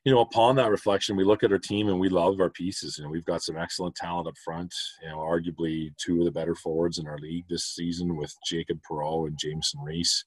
[0.05, 2.97] you know, upon that reflection, we look at our team and we love our pieces.
[2.97, 4.73] You know, we've got some excellent talent up front.
[5.03, 8.79] You know, arguably two of the better forwards in our league this season with Jacob
[8.89, 10.25] Perreault and Jamieson Rees.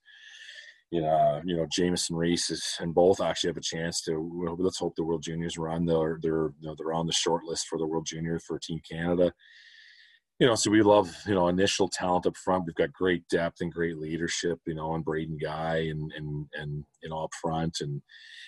[0.93, 4.57] Uh, you know, you know, Jamieson Rees is, and both actually have a chance to.
[4.59, 5.85] Let's hope the World Juniors run.
[5.85, 8.81] They're they're you know, they're on the short list for the World Junior for Team
[8.89, 9.33] Canada
[10.41, 12.65] you know, so we love, you know, initial talent up front.
[12.65, 16.83] We've got great depth and great leadership, you know, and Braden Guy and and and
[17.03, 18.01] you know up front and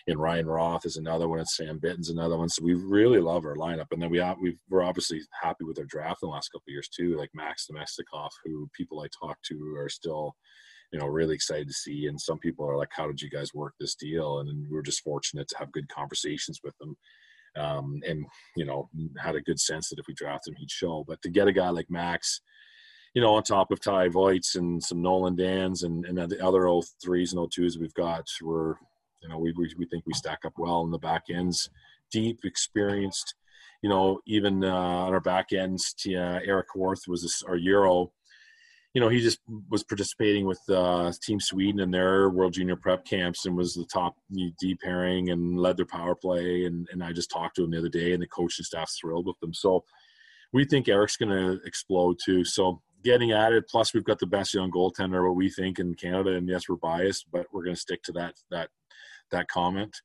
[0.08, 2.50] and Ryan Roth is another one and Sam Bitten's another one.
[2.50, 3.86] So we really love our lineup.
[3.92, 6.64] And then we uh, we we're obviously happy with our draft in the last couple
[6.68, 10.36] of years too, like Max Namestnikov, who people I talk to are still,
[10.92, 12.08] you know, really excited to see.
[12.08, 14.40] And some people are like, How did you guys work this deal?
[14.40, 16.98] And we're just fortunate to have good conversations with them
[17.56, 18.90] um, and you know
[19.22, 21.04] had a good sense that if we draft him, he'd show.
[21.08, 22.42] But to get a guy like Max,
[23.14, 26.62] you know, on top of Ty Voits and some Nolan Dans and and the other
[26.62, 28.76] 03s and 02s we've got, we're
[29.22, 31.70] you know we we, we think we stack up well in the back ends,
[32.12, 33.36] deep, experienced.
[33.82, 38.14] You know, even uh, on our back ends, uh, Eric Worth was this, our Euro
[38.94, 43.06] you know, he just was participating with uh, Team Sweden in their World Junior Prep
[43.06, 46.66] camps and was the top D pairing and led their power play.
[46.66, 49.26] And, and I just talked to him the other day, and the coaching staff's thrilled
[49.26, 49.54] with them.
[49.54, 49.84] So
[50.52, 52.46] we think Eric's going to explode too.
[52.46, 53.68] So getting at it.
[53.68, 56.32] Plus, we've got the best young goaltender, what we think in Canada.
[56.36, 58.70] And yes, we're biased, but we're going to stick to that that
[59.32, 59.96] that comment.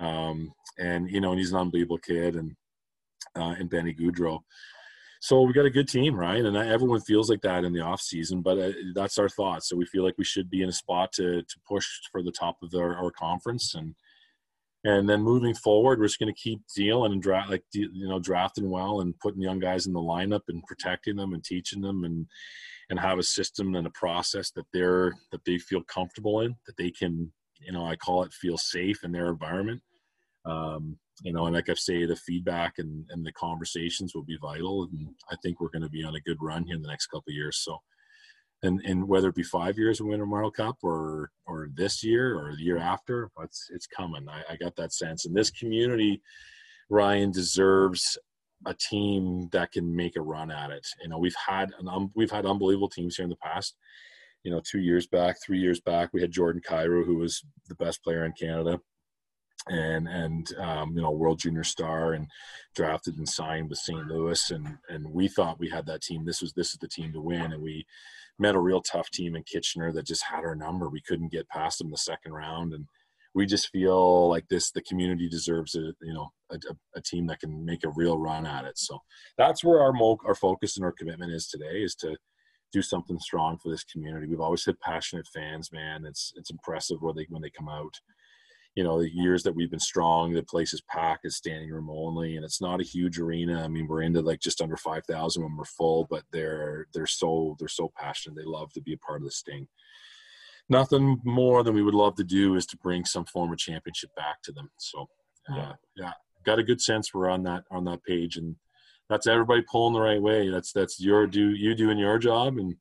[0.00, 2.56] Um, and you know, and he's an unbelievable kid, and
[3.36, 4.40] uh, and Benny Gaudreau
[5.22, 8.00] so we got a good team, Ryan, and everyone feels like that in the off
[8.00, 8.42] season.
[8.42, 9.62] But uh, that's our thought.
[9.62, 12.32] So we feel like we should be in a spot to to push for the
[12.32, 13.94] top of our, our conference, and
[14.82, 18.18] and then moving forward, we're just going to keep dealing and draft like you know
[18.18, 22.02] drafting well and putting young guys in the lineup and protecting them and teaching them
[22.02, 22.26] and
[22.90, 26.76] and have a system and a process that they're that they feel comfortable in that
[26.76, 29.82] they can you know I call it feel safe in their environment
[30.44, 34.38] Um, you know, and like I say, the feedback and, and the conversations will be
[34.40, 34.88] vital.
[34.92, 37.06] And I think we're going to be on a good run here in the next
[37.06, 37.58] couple of years.
[37.62, 37.78] So,
[38.62, 42.36] and and whether it be five years of Winter Memorial Cup or or this year
[42.36, 44.28] or the year after, it's it's coming.
[44.28, 45.26] I, I got that sense.
[45.26, 46.20] And this community,
[46.88, 48.18] Ryan deserves
[48.66, 50.86] a team that can make a run at it.
[51.02, 53.76] You know, we've had an um, we've had unbelievable teams here in the past.
[54.44, 57.76] You know, two years back, three years back, we had Jordan Kyrou, who was the
[57.76, 58.80] best player in Canada,
[59.68, 62.26] and and um, you know, world junior star, and
[62.74, 64.06] drafted and signed with St.
[64.06, 66.24] Louis, and and we thought we had that team.
[66.24, 67.86] This was this is the team to win, and we
[68.38, 70.88] met a real tough team in Kitchener that just had our number.
[70.88, 72.86] We couldn't get past them the second round, and
[73.34, 76.58] we just feel like this the community deserves a you know a,
[76.96, 78.98] a, team that can make a real run at it so
[79.38, 82.16] that's where our mo- our focus and our commitment is today is to
[82.72, 87.00] do something strong for this community we've always had passionate fans man it's it's impressive
[87.00, 87.98] when they when they come out
[88.74, 91.90] you know the years that we've been strong the place is packed it's standing room
[91.90, 95.42] only and it's not a huge arena i mean we're into like just under 5000
[95.42, 98.98] when we're full but they're they're so they're so passionate they love to be a
[98.98, 99.68] part of the sting
[100.68, 104.10] nothing more than we would love to do is to bring some form of championship
[104.16, 104.70] back to them.
[104.78, 105.08] So,
[105.50, 105.72] uh, yeah.
[105.96, 106.12] yeah,
[106.44, 108.56] got a good sense we're on that on that page, and
[109.08, 110.48] that's everybody pulling the right way.
[110.48, 112.74] That's that's your do you doing your job, and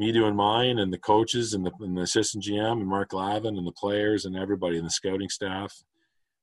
[0.00, 3.58] me doing mine, and the coaches and the, and the assistant GM and Mark Lavin
[3.58, 5.72] and the players and everybody and the scouting staff.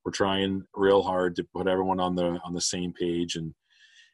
[0.04, 3.52] We're trying real hard to put everyone on the on the same page and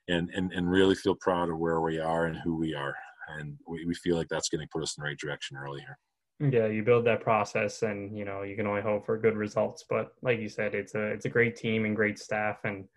[0.09, 2.97] and and, and really feel proud of where we are and who we are.
[3.39, 5.99] And we, we feel like that's going to put us in the right direction earlier.
[6.41, 9.85] Yeah, you build that process, and you know you can only hope for good results.
[9.89, 12.89] But like you said, it's a it's a great team and great staff, and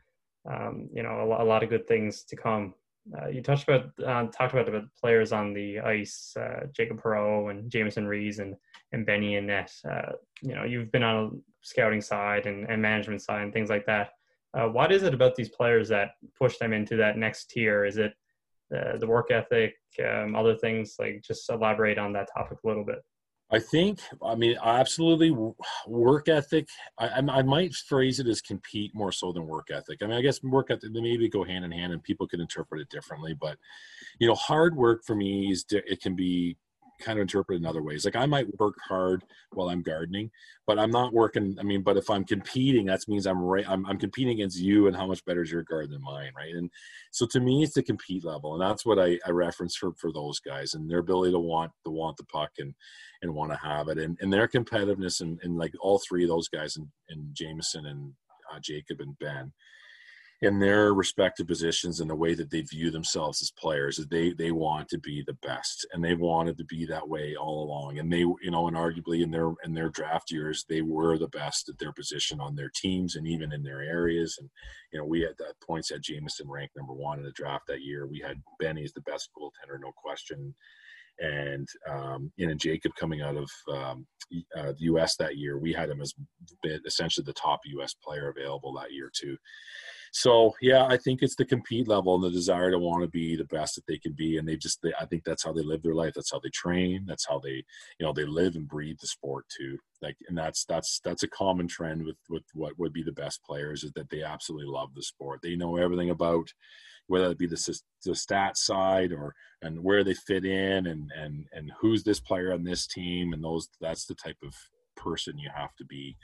[0.50, 2.74] um, you know a, a, lot of good things to come.
[3.16, 7.52] Uh, you touched about uh, talked about the players on the ice, uh, Jacob Perreault
[7.52, 8.56] and Jamieson Rees and
[8.92, 9.72] and Benny and Net.
[9.90, 11.30] Uh, you know you've been on a
[11.62, 14.12] scouting side and, and management side and things like that.
[14.54, 17.86] Uh, what is it about these players that push them into that next tier?
[17.86, 18.14] Is it
[18.76, 20.96] uh, the work ethic, um, other things?
[21.00, 23.00] Like just elaborate on that topic a little bit.
[23.50, 25.32] I think, I mean, absolutely
[25.88, 26.68] work ethic.
[26.98, 30.00] I, I, might phrase it as compete more so than work ethic.
[30.02, 32.42] I mean, I guess work ethic, they maybe go hand in hand and people can
[32.42, 33.34] interpret it differently.
[33.34, 33.58] But,
[34.20, 36.58] you know, hard work for me is, it can be
[37.00, 38.06] kind of interpret in other ways.
[38.06, 40.32] Like I might work hard while I'm gardening,
[40.66, 41.56] but I'm not working.
[41.60, 43.68] I mean, but if I'm competing, that means I'm right.
[43.68, 46.54] I'm, I'm competing against you and how much better is your garden than mine, right?
[46.54, 46.70] And
[47.12, 50.12] so to me, it's the compete level, and that's what I, I reference for for
[50.12, 52.74] those guys and their ability to want to want the puck and
[53.22, 56.30] and want to have it, and and their competitiveness, and, and like all three of
[56.30, 58.14] those guys, and and Jamieson and
[58.54, 59.52] uh, Jacob and Ben
[60.42, 64.34] in their respective positions and the way that they view themselves as players is they
[64.34, 67.98] they want to be the best and they wanted to be that way all along
[67.98, 71.28] and they you know and arguably in their in their draft years they were the
[71.30, 74.48] best at their position on their teams and even in their areas and
[74.94, 77.82] you know we at that points had Jamieson ranked number one in the draft that
[77.82, 80.54] year we had Benny as the best goaltender no question
[81.20, 84.06] and um, you know Jacob coming out of um,
[84.56, 85.16] uh, the U.S.
[85.16, 86.14] that year, we had him as
[86.86, 87.96] essentially the top U.S.
[88.04, 89.36] player available that year too
[90.18, 93.36] so yeah, I think it's the compete level and the desire to want to be
[93.36, 95.62] the best that they can be, and they just they, I think that's how they
[95.62, 96.14] live their life.
[96.16, 97.06] That's how they train.
[97.08, 97.64] That's how they
[98.00, 99.78] you know they live and breathe the sport too.
[100.02, 103.44] Like and that's that's that's a common trend with with what would be the best
[103.44, 105.42] players is that they absolutely love the sport.
[105.44, 106.52] They know everything about
[107.06, 111.46] whether it be the the stat side or and where they fit in and and
[111.54, 114.56] and who's this player on this team and those that's the type of
[114.96, 116.18] person you have to be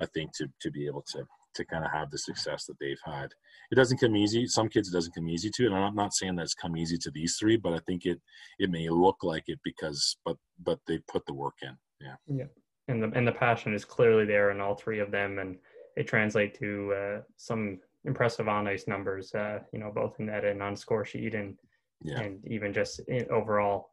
[0.00, 3.00] I think to to be able to to kind of have the success that they've
[3.04, 3.30] had.
[3.70, 4.46] It doesn't come easy.
[4.46, 6.98] Some kids it doesn't come easy to, and I'm not saying that it's come easy
[6.98, 8.20] to these three, but I think it
[8.58, 11.76] it may look like it because but but they put the work in.
[12.00, 12.16] Yeah.
[12.26, 12.46] Yeah.
[12.88, 15.56] And the and the passion is clearly there in all three of them, and
[15.96, 19.34] it translates to uh, some impressive on ice numbers.
[19.34, 21.56] Uh, you know, both in that and on score sheet, and
[22.02, 22.20] yeah.
[22.20, 23.89] and even just in, overall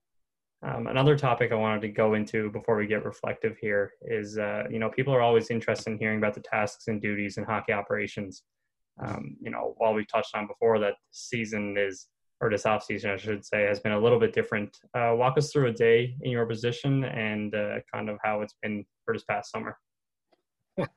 [0.64, 4.64] um, another topic I wanted to go into before we get reflective here is, uh,
[4.72, 7.74] you know, people are always interested in hearing about the tasks and duties in hockey
[7.74, 8.44] operations.
[9.00, 12.08] Um, you know, while we touched on before that season is,
[12.42, 14.76] or this off season, I should say, has been a little bit different.
[14.96, 18.56] Uh, walk us through a day in your position and uh, kind of how it's
[18.64, 19.78] been for this past summer.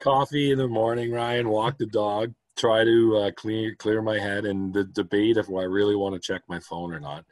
[0.00, 1.48] Coffee in the morning, Ryan.
[1.48, 2.32] Walk the dog.
[2.56, 6.20] Try to uh, clear clear my head, and the debate if I really want to
[6.20, 7.24] check my phone or not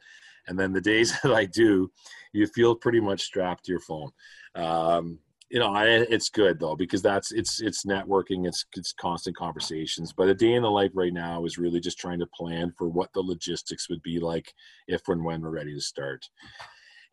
[0.47, 1.91] and then the days that I do,
[2.33, 4.11] you feel pretty much strapped to your phone.
[4.55, 5.19] Um,
[5.49, 10.11] you know, I, it's good though because that's it's it's networking, it's it's constant conversations.
[10.11, 12.89] But a day in the life right now is really just trying to plan for
[12.89, 14.53] what the logistics would be like
[14.89, 16.25] if and when we're ready to start.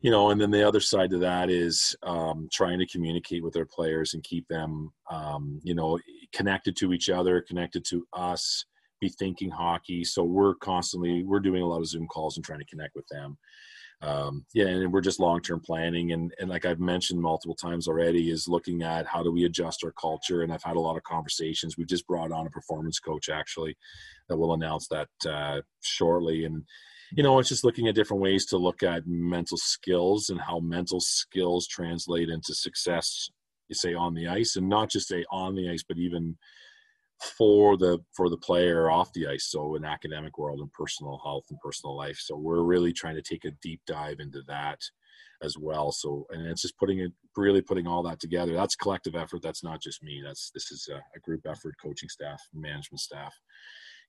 [0.01, 3.55] you know, and then the other side to that is um, trying to communicate with
[3.57, 5.97] our players and keep them, um, you know,
[6.33, 8.65] connected to each other, connected to us,
[9.01, 10.03] be thinking hockey.
[10.03, 13.07] So we're constantly we're doing a lot of Zoom calls and trying to connect with
[13.09, 13.37] them.
[14.01, 17.87] Um, yeah, and we're just long term planning, and and like I've mentioned multiple times
[17.87, 20.41] already, is looking at how do we adjust our culture.
[20.41, 21.77] And I've had a lot of conversations.
[21.77, 23.77] We've just brought on a performance coach actually,
[24.27, 26.63] that will announce that uh, shortly, and
[27.11, 30.59] you know, it's just looking at different ways to look at mental skills and how
[30.59, 33.29] mental skills translate into success,
[33.69, 36.37] you say on the ice, and not just say on the ice, but even
[37.21, 39.47] for the for the player off the ice.
[39.49, 42.17] So in academic world and personal health and personal life.
[42.19, 44.79] So we're really trying to take a deep dive into that
[45.41, 45.91] as well.
[45.91, 48.53] So and it's just putting it really putting all that together.
[48.53, 49.41] That's collective effort.
[49.41, 50.21] That's not just me.
[50.25, 53.33] That's this is a, a group effort, coaching staff, management staff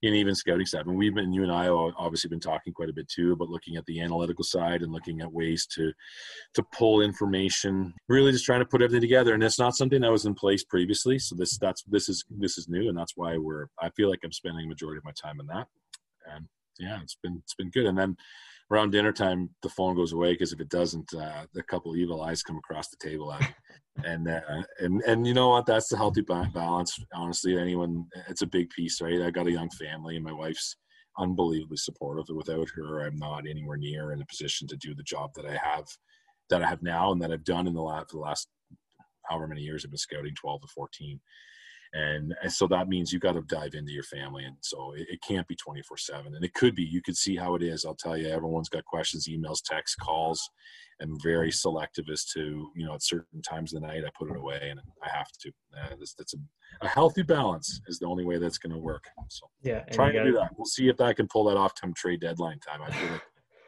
[0.03, 0.85] and even scouting staff.
[0.85, 3.75] And we've been, you and I obviously been talking quite a bit too about looking
[3.75, 5.91] at the analytical side and looking at ways to
[6.53, 7.93] to pull information.
[8.07, 9.33] Really, just trying to put everything together.
[9.33, 11.19] And it's not something that was in place previously.
[11.19, 13.67] So this that's this is this is new, and that's why we're.
[13.81, 15.67] I feel like I'm spending a majority of my time in that.
[16.33, 16.47] And
[16.79, 17.85] yeah, it's been it's been good.
[17.85, 18.17] And then
[18.71, 22.21] around dinner time, the phone goes away because if it doesn't, uh, a couple evil
[22.21, 23.47] eyes come across the table at me.
[24.05, 24.41] and uh,
[24.79, 25.65] and and you know what?
[25.65, 26.99] That's the healthy balance.
[27.13, 29.21] Honestly, anyone, it's a big piece, right?
[29.21, 30.75] I got a young family, and my wife's
[31.17, 32.25] unbelievably supportive.
[32.35, 35.57] Without her, I'm not anywhere near in a position to do the job that I
[35.57, 35.85] have,
[36.49, 38.47] that I have now, and that I've done in the last for the last
[39.23, 41.19] however many years I've been scouting, 12 to 14
[41.93, 44.43] and, and so that means you got to dive into your family.
[44.43, 46.83] And so it, it can't be 24 7 and it could be.
[46.83, 47.85] You could see how it is.
[47.85, 50.49] I'll tell you everyone's got questions emails texts calls.
[51.01, 54.31] I'm very selective as to you know at certain times of the night i put
[54.31, 55.49] it away and i have to.
[55.79, 56.37] Uh, that's, that's a,
[56.81, 59.03] a, healthy balance is the only way that's going to work.
[59.29, 60.49] So yeah trying to do that.
[60.57, 62.81] We'll see if i can pull that off time trade deadline time.
[62.81, 63.21] I feel like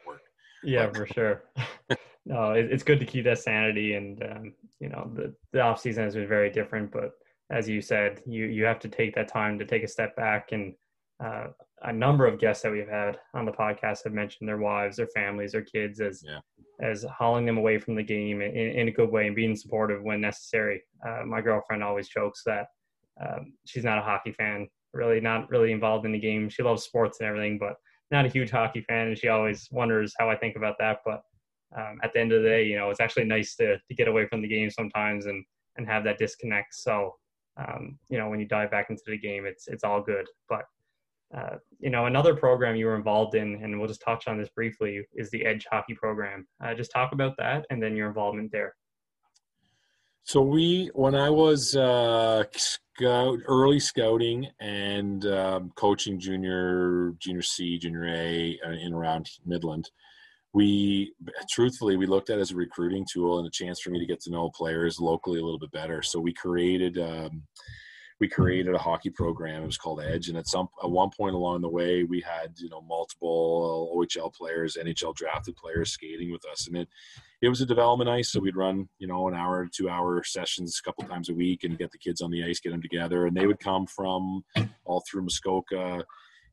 [0.06, 0.20] work.
[0.64, 1.44] Yeah but, for sure.
[2.26, 5.80] No it, it's good to keep that sanity and um, you know the, the off
[5.80, 7.12] season has been very different but
[7.50, 10.52] as you said, you you have to take that time to take a step back.
[10.52, 10.74] And
[11.22, 11.48] uh,
[11.82, 15.08] a number of guests that we've had on the podcast have mentioned their wives, their
[15.08, 16.40] families, their kids as yeah.
[16.80, 20.02] as hauling them away from the game in, in, a good way and being supportive
[20.02, 20.82] when necessary.
[21.06, 22.68] Uh, my girlfriend always jokes that
[23.20, 26.48] um, she's not a hockey fan, really not really involved in the game.
[26.48, 27.76] She loves sports and everything, but
[28.10, 30.98] not a huge hockey fan, and she always wonders how I think about that.
[31.04, 31.22] But
[31.76, 34.08] um, at the end of the day, you know, it's actually nice to to get
[34.08, 35.44] away from the game sometimes and
[35.76, 36.74] and have that disconnect.
[36.74, 37.14] So
[37.56, 40.26] um, you know, when you dive back into the game, it's it's all good.
[40.48, 40.64] But
[41.36, 44.48] uh, you know, another program you were involved in, and we'll just touch on this
[44.48, 46.46] briefly, is the Edge Hockey Program.
[46.62, 48.74] Uh, just talk about that and then your involvement there.
[50.24, 57.78] So we, when I was uh, scout, early scouting and um, coaching junior, junior C,
[57.78, 59.90] junior A, uh, in around Midland,
[60.52, 61.12] we
[61.48, 64.20] truthfully we looked at as a recruiting tool and a chance for me to get
[64.20, 66.02] to know players locally a little bit better.
[66.02, 67.42] So we created um,
[68.18, 69.62] we created a hockey program.
[69.62, 70.28] It was called edge.
[70.28, 74.32] And at some at one point along the way we had you know multiple ohl
[74.34, 76.66] players nhl drafted players skating with us.
[76.66, 76.88] And it
[77.42, 78.32] it was a development ice.
[78.32, 81.62] So we'd run you know an hour two hour sessions a couple times a week
[81.62, 83.26] and get the kids on the ice get them together.
[83.26, 84.42] And they would come from
[84.84, 86.04] all through muskoka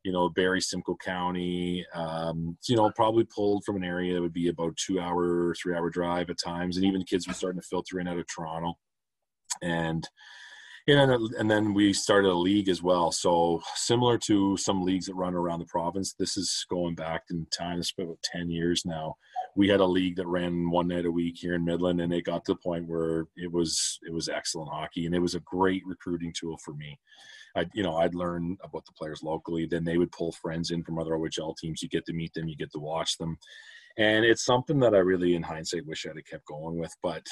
[0.04, 4.32] you know, Barrie, Simcoe County, um, you know, probably pulled from an area that would
[4.32, 6.76] be about two hour, three hour drive at times.
[6.76, 8.74] And even kids were starting to filter in out of Toronto.
[9.62, 10.08] And,
[10.86, 13.12] and and then we started a league as well.
[13.12, 17.46] So similar to some leagues that run around the province, this is going back in
[17.56, 17.78] time.
[17.78, 19.16] It's about 10 years now.
[19.54, 22.24] We had a league that ran one night a week here in Midland and it
[22.24, 25.40] got to the point where it was, it was excellent hockey and it was a
[25.40, 26.98] great recruiting tool for me.
[27.58, 29.66] I, you know, I'd learn about the players locally.
[29.66, 31.82] Then they would pull friends in from other OHL teams.
[31.82, 33.36] You get to meet them, you get to watch them,
[33.98, 36.94] and it's something that I really, in hindsight, wish I'd have kept going with.
[37.02, 37.26] But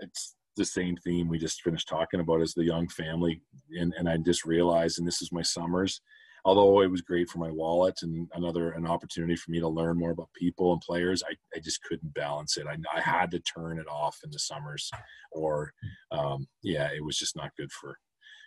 [0.00, 3.40] it's the same theme we just finished talking about as the young family,
[3.78, 6.00] and and I just realized, and this is my summers.
[6.44, 9.98] Although it was great for my wallet and another an opportunity for me to learn
[9.98, 12.66] more about people and players, I, I just couldn't balance it.
[12.66, 14.90] I, I had to turn it off in the summers,
[15.32, 15.72] or
[16.10, 17.98] um, yeah, it was just not good for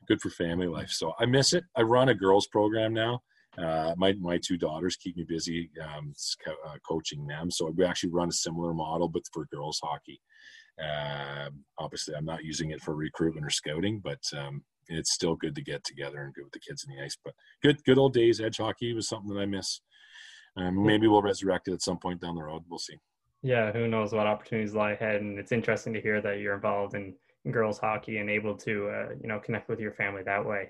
[0.08, 0.90] good for family life.
[0.90, 1.64] So I miss it.
[1.76, 3.22] I run a girls program now.
[3.58, 6.14] Uh, my my two daughters keep me busy um,
[6.48, 7.52] uh, coaching them.
[7.52, 10.22] So we actually run a similar model, but for girls hockey.
[10.82, 15.54] Uh, obviously, I'm not using it for recruitment or scouting, but um, it's still good
[15.56, 17.18] to get together and go with the kids in the ice.
[17.24, 19.82] But good good old days edge hockey was something that I miss.
[20.58, 22.64] Um, maybe we'll resurrect it at some point down the road.
[22.70, 22.98] We'll see.
[23.44, 26.94] Yeah, who knows what opportunities lie ahead, and it's interesting to hear that you're involved
[26.94, 27.16] in
[27.50, 30.70] girls hockey and able to uh, you know connect with your family that way.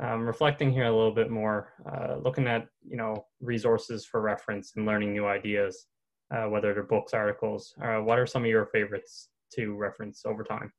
[0.00, 4.72] Um, reflecting here a little bit more, uh, looking at you know resources for reference
[4.76, 5.86] and learning new ideas.
[6.34, 7.74] uh, whether they're books, articles.
[7.82, 10.72] Uh, what are some of your favorites to reference over time?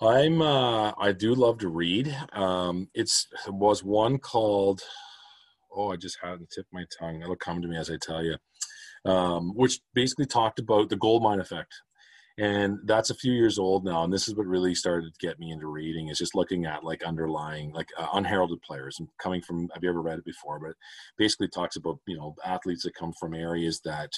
[0.00, 2.14] I'm uh, I do love to read.
[2.32, 4.82] Um, it's was one called
[5.74, 7.22] oh I just had to tip my tongue.
[7.22, 8.36] It'll come to me as I tell you.
[9.04, 11.74] Um, which basically talked about the gold mine effect
[12.38, 15.38] and that's a few years old now and this is what really started to get
[15.38, 19.40] me into reading is just looking at like underlying like uh, unheralded players and coming
[19.40, 20.58] from have you ever read it before?
[20.58, 20.74] But
[21.16, 24.10] basically talks about you know athletes that come from areas that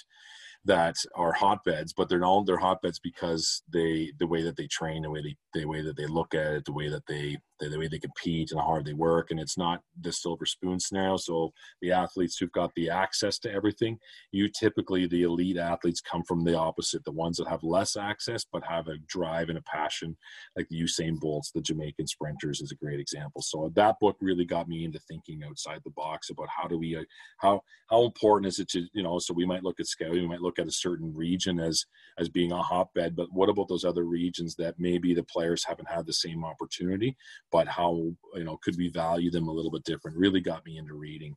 [0.67, 5.03] that are hotbeds, but they're not they're hotbeds because they the way that they train,
[5.03, 7.69] the way they the way that they look at it, the way that they the,
[7.69, 10.79] the way they compete and how hard they work, and it's not the silver spoon
[10.79, 11.17] scenario.
[11.17, 13.99] So the athletes who've got the access to everything,
[14.33, 18.45] you typically the elite athletes come from the opposite, the ones that have less access
[18.51, 20.17] but have a drive and a passion,
[20.57, 23.43] like the Usain Bolts, the Jamaican sprinters is a great example.
[23.43, 26.97] So that book really got me into thinking outside the box about how do we
[26.97, 27.03] uh,
[27.39, 30.29] how how important is it to you know so we might look at scouting, we
[30.29, 31.85] might look look at a certain region as
[32.19, 35.89] as being a hotbed but what about those other regions that maybe the players haven't
[35.89, 37.17] had the same opportunity
[37.51, 40.77] but how you know could we value them a little bit different really got me
[40.77, 41.35] into reading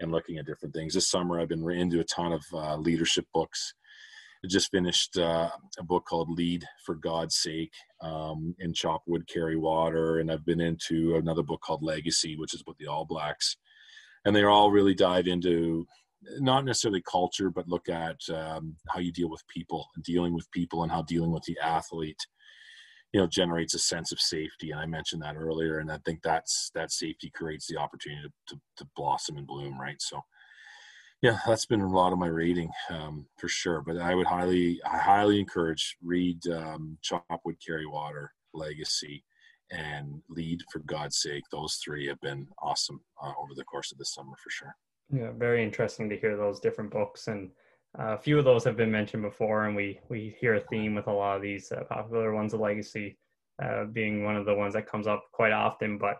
[0.00, 3.26] and looking at different things this summer i've been into a ton of uh, leadership
[3.32, 3.74] books
[4.42, 5.48] I just finished uh,
[5.78, 10.18] a book called Lead for God's Sake um, in Chop Wood, Carry Water.
[10.18, 13.56] And I've been into another book called Legacy, which is about the All Blacks.
[14.26, 15.86] And they all really dive into
[16.38, 20.82] not necessarily culture, but look at um, how you deal with people dealing with people
[20.82, 22.20] and how dealing with the athlete,
[23.12, 24.70] you know, generates a sense of safety.
[24.70, 28.54] And I mentioned that earlier, and I think that's that safety creates the opportunity to,
[28.54, 30.00] to, to blossom and bloom, right?
[30.00, 30.20] So,
[31.22, 33.80] yeah, that's been a lot of my reading um, for sure.
[33.80, 39.24] But I would highly, I highly encourage read um, Chop Wood, Carry Water, Legacy,
[39.70, 41.44] and Lead for God's sake.
[41.50, 44.76] Those three have been awesome uh, over the course of the summer for sure.
[45.12, 47.50] Yeah, very interesting to hear those different books, and
[47.98, 50.94] uh, a few of those have been mentioned before, and we we hear a theme
[50.94, 52.54] with a lot of these uh, popular ones.
[52.54, 53.18] of legacy
[53.62, 56.16] uh, being one of the ones that comes up quite often, but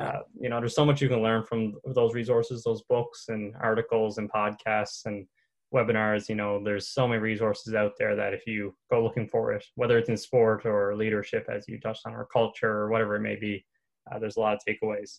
[0.00, 3.54] uh, you know, there's so much you can learn from those resources, those books and
[3.60, 5.26] articles and podcasts and
[5.74, 6.28] webinars.
[6.28, 9.64] You know, there's so many resources out there that if you go looking for it,
[9.74, 13.20] whether it's in sport or leadership, as you touched on, or culture or whatever it
[13.20, 13.64] may be,
[14.10, 15.18] uh, there's a lot of takeaways.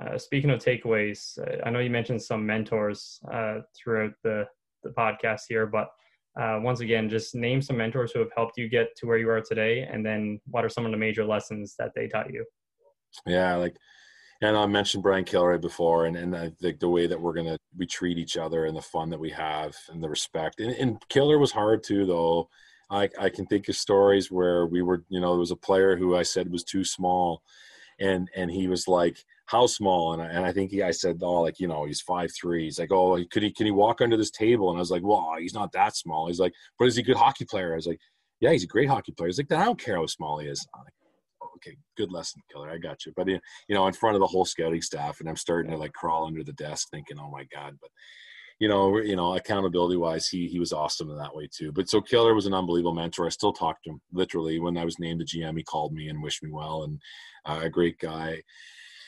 [0.00, 4.46] Uh, speaking of takeaways, uh, I know you mentioned some mentors uh, throughout the,
[4.82, 5.88] the podcast here, but
[6.40, 9.28] uh, once again, just name some mentors who have helped you get to where you
[9.28, 12.44] are today, and then what are some of the major lessons that they taught you?
[13.26, 13.76] Yeah, like,
[14.40, 17.58] and I mentioned Brian Kilrea before, and, and I think the way that we're gonna
[17.76, 20.60] we treat each other and the fun that we have and the respect.
[20.60, 22.48] And, and Killer was hard too, though.
[22.90, 25.96] I I can think of stories where we were, you know, there was a player
[25.96, 27.42] who I said was too small,
[28.00, 29.22] and and he was like
[29.52, 30.14] how small?
[30.14, 32.64] And I, and I think he, I said, oh, like, you know, he's five three.
[32.64, 34.70] He's like, oh, could he, can he walk under this table?
[34.70, 36.26] And I was like, well, he's not that small.
[36.26, 37.72] He's like, but is he a good hockey player?
[37.72, 38.00] I was like,
[38.40, 39.28] yeah, he's a great hockey player.
[39.28, 40.66] He's like, I don't care how small he is.
[40.74, 40.94] Like,
[41.42, 42.70] oh, okay, good lesson, killer.
[42.70, 43.12] I got you.
[43.14, 45.92] But, you know, in front of the whole scouting staff, and I'm starting to like
[45.92, 47.76] crawl under the desk thinking, oh my God.
[47.78, 47.90] But,
[48.58, 51.72] you know, you know, accountability wise, he he was awesome in that way too.
[51.72, 53.26] But so Killer was an unbelievable mentor.
[53.26, 54.60] I still talk to him literally.
[54.60, 57.00] When I was named the GM, he called me and wished me well, and
[57.44, 58.40] uh, a great guy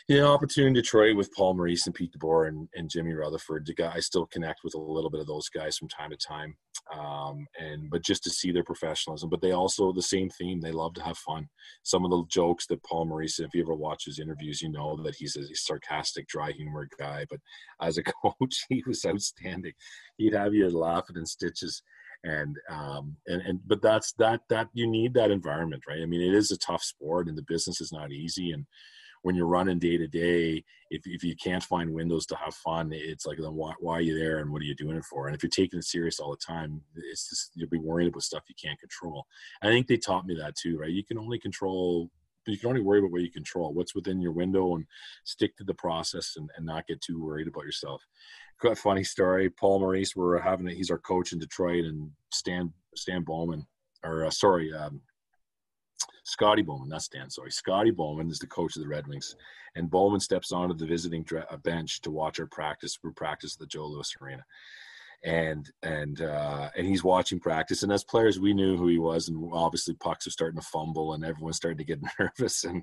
[0.07, 3.71] you know, opportunity in Detroit with Paul Maurice and Pete DeBoer and, and Jimmy Rutherford.
[3.81, 6.55] I still connect with a little bit of those guys from time to time.
[6.95, 10.61] Um, and but just to see their professionalism, but they also the same theme.
[10.61, 11.49] They love to have fun.
[11.85, 15.03] Some of the jokes that Paul Maurice, if you ever watch his interviews, you know
[15.03, 17.25] that he's a sarcastic, dry humor guy.
[17.31, 17.41] But
[17.81, 19.73] as a coach, he was outstanding.
[20.19, 21.83] He'd have you laughing in stitches
[22.25, 26.23] and um and and but that's that that you need that environment right i mean
[26.23, 28.65] it is a tough sport and the business is not easy and
[29.25, 32.91] when you're running day to day, if, if you can't find windows to have fun,
[32.93, 35.27] it's like, then why, why are you there and what are you doing it for?
[35.27, 38.23] And if you're taking it serious all the time, it's just, you'll be worried about
[38.23, 39.25] stuff you can't control.
[39.63, 40.91] I think they taught me that too, right?
[40.91, 42.11] You can only control
[42.47, 44.85] you can only worry about what you control, what's within your window, and
[45.25, 48.03] stick to the process and, and not get too worried about yourself.
[48.61, 49.49] Got funny story.
[49.49, 50.77] Paul Maurice, we're having it.
[50.77, 53.67] He's our coach in Detroit, and Stan Stan Bowman,
[54.05, 55.01] or uh, sorry, um,
[56.25, 57.51] Scotty Bowman, not Stan, sorry.
[57.51, 59.37] Scotty Bowman is the coach of the Red Wings.
[59.75, 62.99] And Bowman steps onto the visiting uh, bench to watch our practice.
[63.03, 64.45] We practice at the Joe Louis Arena
[65.25, 67.83] and and uh, and he's watching practice.
[67.83, 71.15] And as players, we knew who he was, and obviously pucks are starting to fumble,
[71.15, 72.65] and everyone's starting to get nervous.
[72.65, 72.83] And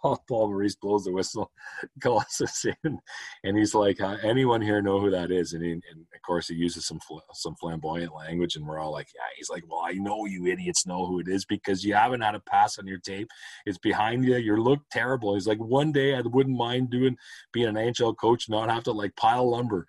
[0.00, 1.52] Paul, Paul Maurice blows the whistle,
[2.02, 2.98] calls us in,
[3.44, 6.54] and he's like, "Anyone here know who that is?" And, he, and of course, he
[6.54, 6.98] uses some
[7.34, 10.86] some flamboyant language, and we're all like, "Yeah." He's like, "Well, I know you idiots
[10.86, 13.28] know who it is because you haven't had a pass on your tape.
[13.66, 14.36] It's behind you.
[14.36, 17.18] You look terrible." He's like, "One day, I wouldn't mind doing
[17.52, 19.86] being an NHL coach, not have to like pile lumber."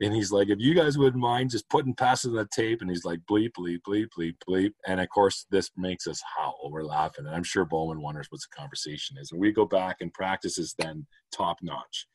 [0.00, 2.90] And he's like, if you guys wouldn't mind just putting passes on the tape, and
[2.90, 4.72] he's like, bleep, bleep, bleep, bleep, bleep.
[4.86, 6.68] And of course, this makes us howl.
[6.70, 7.26] We're laughing.
[7.26, 9.32] And I'm sure Bowman wonders what the conversation is.
[9.32, 12.06] And we go back and practice is then top notch.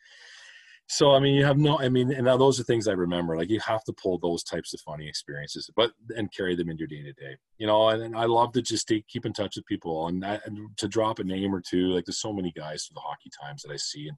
[0.87, 3.37] So, I mean, you have no, I mean, and those are things I remember.
[3.37, 6.81] Like, you have to pull those types of funny experiences, but, and carry them into
[6.81, 7.89] your day to day, you know.
[7.89, 10.89] And, and, I love to just stay, keep in touch with people and, and to
[10.89, 11.93] drop a name or two.
[11.93, 14.09] Like, there's so many guys through the hockey times that I see.
[14.09, 14.17] And,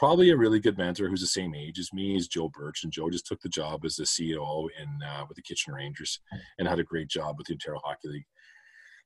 [0.00, 2.92] probably a really good mentor who's the same age as me is Joe Birch, and
[2.92, 6.20] Joe just took the job as the CEO in uh, with the Kitchener Rangers
[6.58, 8.24] and had a great job with the Ontario Hockey League.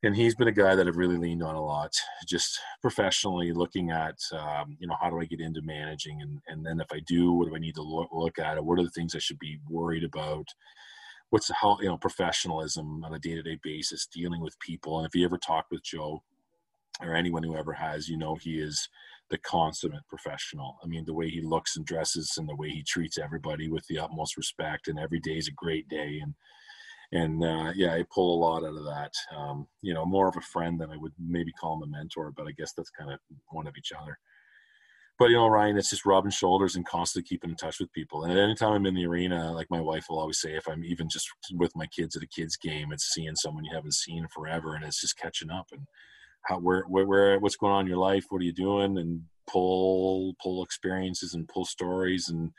[0.05, 1.93] And he's been a guy that I've really leaned on a lot,
[2.29, 6.65] just professionally looking at, um, you know, how do I get into managing, and and
[6.65, 8.65] then if I do, what do I need to look, look at?
[8.65, 10.47] What are the things I should be worried about?
[11.31, 14.99] What's the, how you know professionalism on a day to day basis, dealing with people.
[14.99, 16.23] And if you ever talk with Joe,
[17.01, 18.89] or anyone who ever has, you know, he is
[19.31, 20.77] the consummate professional.
[20.83, 23.85] I mean, the way he looks and dresses and the way he treats everybody with
[23.89, 26.21] the utmost respect, and every day is a great day.
[26.23, 26.35] And
[27.13, 29.13] and uh, yeah, I pull a lot out of that.
[29.37, 32.33] Um, you know, more of a friend than I would maybe call him a mentor,
[32.37, 33.19] but I guess that's kind of
[33.51, 34.19] one of each other.
[35.19, 38.25] But you know, Ryan, it's just rubbing shoulders and constantly keeping in touch with people.
[38.25, 41.09] And anytime I'm in the arena, like my wife will always say, if I'm even
[41.09, 44.75] just with my kids at a kids game, it's seeing someone you haven't seen forever,
[44.75, 45.87] and it's just catching up and
[46.45, 48.27] how where, where where what's going on in your life?
[48.29, 48.99] What are you doing?
[48.99, 52.51] And pull pull experiences and pull stories and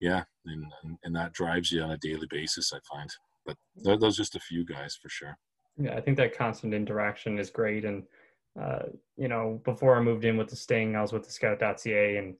[0.00, 0.64] yeah and
[1.04, 3.10] and that drives you on a daily basis i find.
[3.46, 3.56] But
[4.00, 5.38] those just a few guys for sure.
[5.78, 7.84] Yeah i think that constant interaction is great.
[7.84, 8.04] And
[8.60, 12.16] uh, you know before i moved in with the sting i was with the scout.ca
[12.16, 12.34] and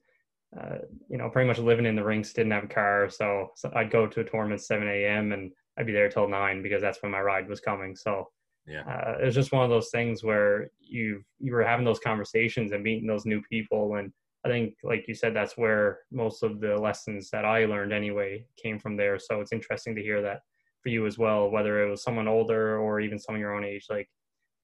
[0.59, 0.79] uh,
[1.09, 3.09] you know pretty much living in the rinks didn't have a car.
[3.09, 6.61] So, so i'd go to a tournament 7 a.m and i'd be there till 9
[6.61, 7.95] because that's when my ride was coming.
[7.95, 8.29] So
[8.67, 8.81] yeah.
[8.81, 12.71] Uh, it was just one of those things where you you were having those conversations
[12.71, 14.11] and meeting those new people and
[14.45, 18.43] i think like you said that's where most of the lessons that i learned anyway
[18.61, 19.19] came from there.
[19.19, 20.41] So it's interesting to hear that
[20.81, 23.87] for you as well whether it was someone older or even someone your own age
[23.89, 24.09] like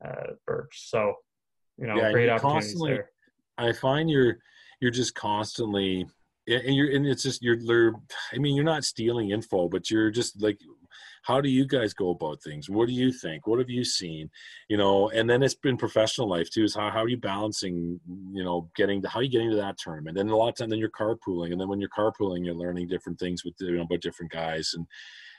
[0.05, 0.89] uh, birch.
[0.89, 1.13] So
[1.77, 3.09] you know yeah, great opportunities there.
[3.57, 4.37] I find you're
[4.81, 6.05] you're just constantly
[6.47, 7.95] and you're and it's just you're, you're
[8.33, 10.59] i mean you're not stealing info but you're just like
[11.26, 14.30] how do you guys go about things what do you think what have you seen
[14.69, 17.99] you know and then it's been professional life too is how, how are you balancing
[18.32, 20.49] you know getting to how are you getting to that tournament and then a lot
[20.49, 23.53] of time then you're carpooling and then when you're carpooling you're learning different things with
[23.59, 24.86] you know about different guys and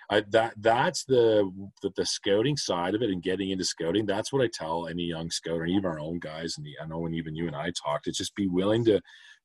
[0.08, 1.50] I, that that's the,
[1.82, 4.06] the, the scouting side of it and getting into scouting.
[4.06, 6.54] That's what I tell any young scout or even our own guys.
[6.56, 9.00] And the, I know when even you and I talked, it's just be willing to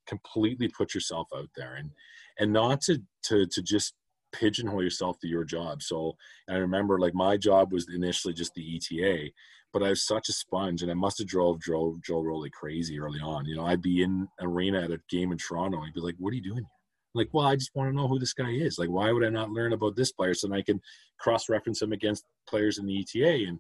[0.06, 1.92] completely put yourself out there and
[2.40, 3.94] and not to to to just
[4.32, 5.82] pigeonhole yourself to your job.
[5.82, 6.16] So
[6.50, 9.30] I remember like my job was initially just the ETA,
[9.74, 13.00] but I was such a sponge and I must have drove Joe Joe Rowley crazy
[13.00, 13.46] early on.
[13.46, 16.32] You know, I'd be in arena at a game in Toronto he'd be like, What
[16.32, 16.68] are you doing here?
[17.14, 18.80] like, well, I just want to know who this guy is.
[18.80, 20.80] Like, why would I not learn about this player so I can
[21.20, 23.60] cross reference him against players in the ETA and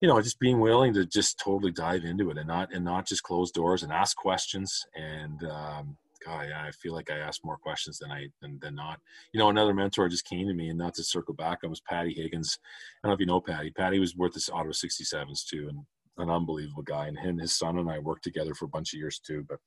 [0.00, 3.06] you know, just being willing to just totally dive into it and not and not
[3.06, 7.44] just close doors and ask questions and um, Oh, God, I feel like I asked
[7.44, 9.00] more questions than I than, than not.
[9.32, 11.80] You know, another mentor just came to me, and not to circle back, I was
[11.80, 12.58] Patty Higgins.
[13.02, 13.70] I don't know if you know Patty.
[13.70, 15.80] Patty was worth this Ottawa 67s too, and
[16.18, 17.08] an unbelievable guy.
[17.08, 19.44] And him, his son, and I worked together for a bunch of years too.
[19.48, 19.58] But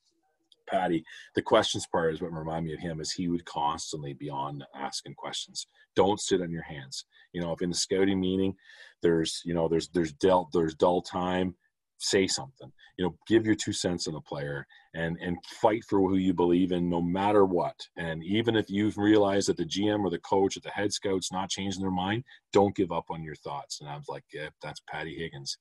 [0.70, 1.04] Patty,
[1.36, 3.00] the questions part is what remind me of him.
[3.00, 5.68] Is he would constantly be on asking questions.
[5.96, 7.06] Don't sit on your hands.
[7.34, 8.56] You know, if in the scouting meeting,
[9.02, 11.56] there's you know there's there's dull there's dull time
[12.00, 12.72] say something.
[12.98, 16.34] You know give your two cents on a player and and fight for who you
[16.34, 17.76] believe in no matter what.
[17.98, 21.32] And even if you realize that the gm or the coach or the head scout's
[21.32, 23.80] not changing their mind don't give up on your thoughts.
[23.80, 25.58] And i was like yeah, that's patty higgins.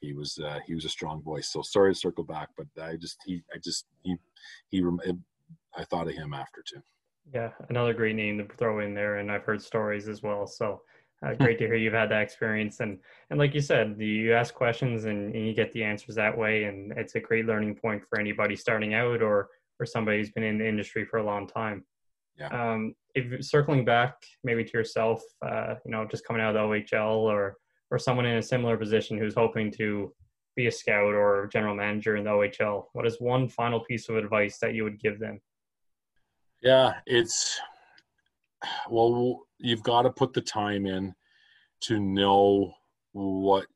[0.00, 1.52] He was uh, he was a strong voice.
[1.52, 4.16] So sorry to circle back but i just he i just he
[4.70, 4.82] he
[5.76, 6.80] i thought of him after too.
[7.34, 10.46] Yeah another great name to throw in there and i've heard stories as well.
[10.46, 10.80] So
[11.24, 12.98] uh, great to hear you've had that experience, and
[13.28, 16.64] and like you said, you ask questions and, and, you get the answers that way,
[16.64, 19.48] and it's a great learning point for anybody starting out or
[19.78, 21.84] or somebody who's been in the industry for a long time.
[22.38, 22.48] Yeah.
[22.48, 24.14] Um, if circling back
[24.44, 27.56] maybe to yourself, uh, you know, just coming out of the OHL or
[27.90, 30.14] or someone in a similar position who's hoping to
[30.56, 34.16] be a scout or general manager in the OHL, what is one final piece of
[34.16, 35.40] advice that you would give them?
[36.62, 37.60] Yeah, it's
[38.88, 41.14] well, you've got to put the time in
[41.82, 42.72] to know
[43.12, 43.66] what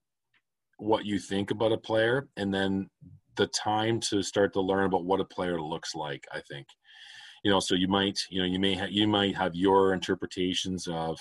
[0.79, 2.89] what you think about a player and then
[3.37, 6.67] the time to start to learn about what a player looks like i think.
[7.45, 10.89] You know so you might you know you may have you might have your interpretations
[10.89, 11.19] of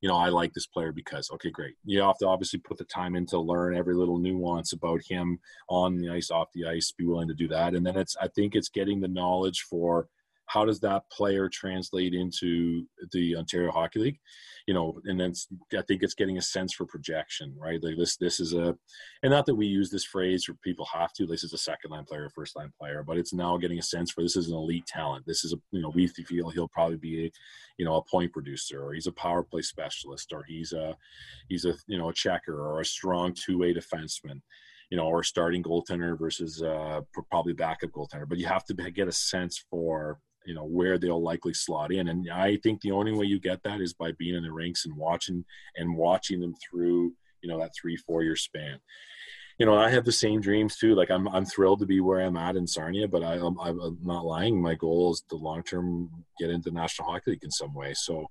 [0.00, 1.74] you know i like this player because okay great.
[1.84, 5.38] You have to obviously put the time in to learn every little nuance about him
[5.68, 7.74] on the ice off the ice be willing to do that.
[7.74, 10.08] And then it's i think it's getting the knowledge for
[10.46, 14.18] how does that player translate into the Ontario Hockey League?
[14.66, 15.32] You know, and then
[15.76, 17.82] I think it's getting a sense for projection, right?
[17.82, 18.76] Like this, this is a,
[19.22, 21.26] and not that we use this phrase or people have to.
[21.26, 24.10] This is a second line player, first line player, but it's now getting a sense
[24.10, 25.26] for this is an elite talent.
[25.26, 27.30] This is a, you know, we feel he'll probably be a,
[27.78, 30.96] you know, a point producer, or he's a power play specialist, or he's a,
[31.48, 34.40] he's a, you know, a checker, or a strong two way defenseman
[34.90, 38.28] you know, or starting goaltender versus uh, probably backup goaltender.
[38.28, 42.08] But you have to get a sense for you know where they'll likely slot in.
[42.08, 44.86] And i think the only way you get that is by being in the rinks
[44.86, 45.44] and watching
[45.76, 48.78] and watching them through you know that three four year span
[49.58, 52.20] you know i have the same dreams too like i'm i'm thrilled to be where
[52.20, 55.62] i'm at in sarnia but i i'm, I'm not lying my goal is to long
[55.62, 57.94] term get into national hockey league in some way.
[57.94, 58.26] So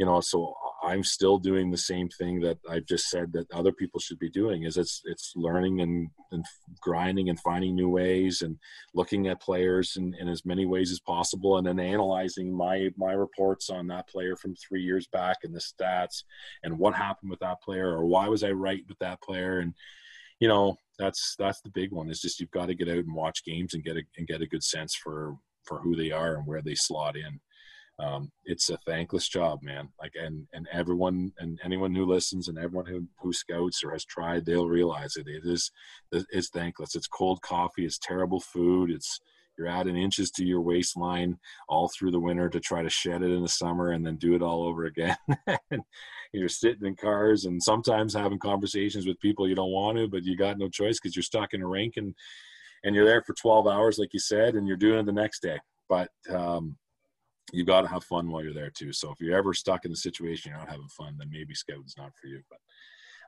[0.00, 3.70] you know so i'm still doing the same thing that i've just said that other
[3.70, 6.42] people should be doing is it's it's learning and, and
[6.80, 8.56] grinding and finding new ways and
[8.94, 13.12] looking at players in, in as many ways as possible and then analyzing my my
[13.12, 16.22] reports on that player from three years back and the stats
[16.62, 19.74] and what happened with that player or why was i right with that player and
[20.40, 23.14] you know that's that's the big one is just you've got to get out and
[23.14, 26.36] watch games and get a and get a good sense for for who they are
[26.36, 27.40] and where they slot in
[28.00, 29.90] um, it's a thankless job, man.
[30.00, 34.04] Like, and and everyone and anyone who listens and everyone who who scouts or has
[34.04, 35.26] tried, they'll realize it.
[35.28, 35.70] It is
[36.12, 36.94] it's thankless.
[36.94, 37.84] It's cold coffee.
[37.84, 38.90] It's terrible food.
[38.90, 39.20] It's
[39.58, 41.38] you're adding inches to your waistline
[41.68, 44.34] all through the winter to try to shed it in the summer and then do
[44.34, 45.16] it all over again.
[45.70, 45.82] and
[46.32, 50.24] you're sitting in cars and sometimes having conversations with people you don't want to, but
[50.24, 52.14] you got no choice because you're stuck in a rink and
[52.82, 55.42] and you're there for 12 hours, like you said, and you're doing it the next
[55.42, 55.58] day.
[55.88, 56.76] But um,
[57.52, 58.92] you got to have fun while you're there too.
[58.92, 61.94] So if you're ever stuck in a situation you're not having fun, then maybe scouting's
[61.98, 62.40] not for you.
[62.48, 62.58] But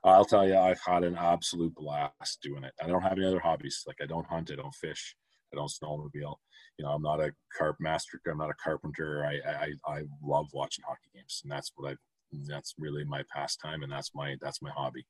[0.03, 2.73] I'll tell you, I've had an absolute blast doing it.
[2.81, 3.83] I don't have any other hobbies.
[3.87, 5.15] Like I don't hunt, I don't fish,
[5.53, 6.35] I don't snowmobile.
[6.77, 8.19] You know, I'm not a carp master.
[8.29, 9.25] I'm not a carpenter.
[9.25, 11.95] I I, I love watching hockey games, and that's what I.
[12.47, 15.05] That's really my pastime, and that's my that's my hobby.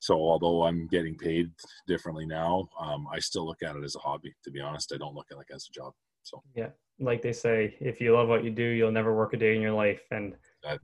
[0.00, 1.50] So although I'm getting paid
[1.86, 4.34] differently now, um, I still look at it as a hobby.
[4.44, 5.92] To be honest, I don't look at it like as a job.
[6.22, 9.36] So yeah, like they say, if you love what you do, you'll never work a
[9.36, 10.02] day in your life.
[10.10, 10.34] And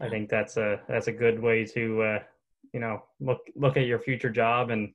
[0.00, 2.18] I think that's a that's a good way to uh,
[2.72, 4.92] you know look look at your future job and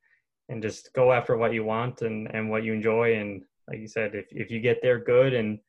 [0.49, 3.15] and just go after what you want and and what you enjoy.
[3.15, 5.59] And like you said, if if you get there good and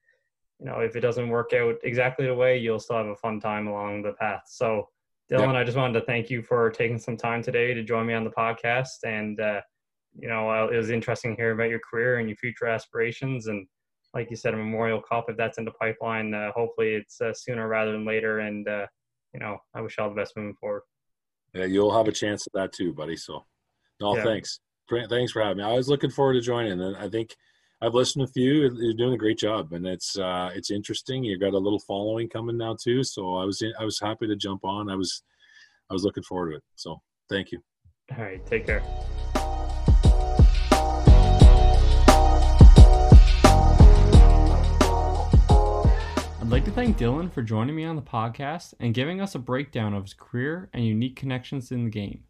[0.59, 3.41] you know if it doesn't work out exactly the way, you'll still have a fun
[3.41, 4.43] time along the path.
[4.47, 4.89] So
[5.33, 8.15] Dylan, I just wanted to thank you for taking some time today to join me
[8.15, 9.05] on the podcast.
[9.05, 9.61] And uh,
[10.19, 13.67] you know, it was interesting to hear about your career and your future aspirations and
[14.15, 17.33] like you said, a Memorial Cup, if that's in the pipeline, uh, hopefully it's uh,
[17.33, 18.41] sooner rather than later.
[18.41, 18.87] And, uh,
[19.33, 20.83] you know, I wish you all the best moving forward.
[21.55, 23.17] Yeah, you'll have a chance at that too, buddy.
[23.17, 23.45] So,
[24.01, 24.25] no, yeah.
[24.25, 24.61] thanks.
[25.09, 25.65] Thanks for having me.
[25.65, 27.35] I was looking forward to joining, and I think
[27.83, 28.71] I've listened to a few.
[28.79, 31.25] You're doing a great job, and it's uh, it's interesting.
[31.25, 33.03] You've got a little following coming now too.
[33.03, 34.89] So I was in, I was happy to jump on.
[34.89, 35.25] I was
[35.91, 36.63] I was looking forward to it.
[36.77, 37.59] So thank you.
[38.17, 38.85] All right, take care.
[46.41, 49.41] I'd like to thank Dylan for joining me on the podcast and giving us a
[49.41, 52.23] breakdown of his career and unique connections in the game.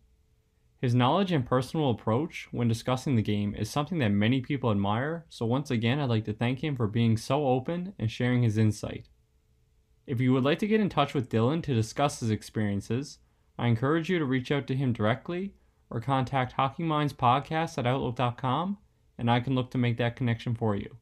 [0.82, 5.24] His knowledge and personal approach when discussing the game is something that many people admire,
[5.28, 8.58] so once again, I'd like to thank him for being so open and sharing his
[8.58, 9.08] insight.
[10.08, 13.20] If you would like to get in touch with Dylan to discuss his experiences,
[13.56, 15.54] I encourage you to reach out to him directly
[15.88, 18.78] or contact Hockey Minds Podcast at Outlook.com,
[19.16, 20.96] and I can look to make that connection for you.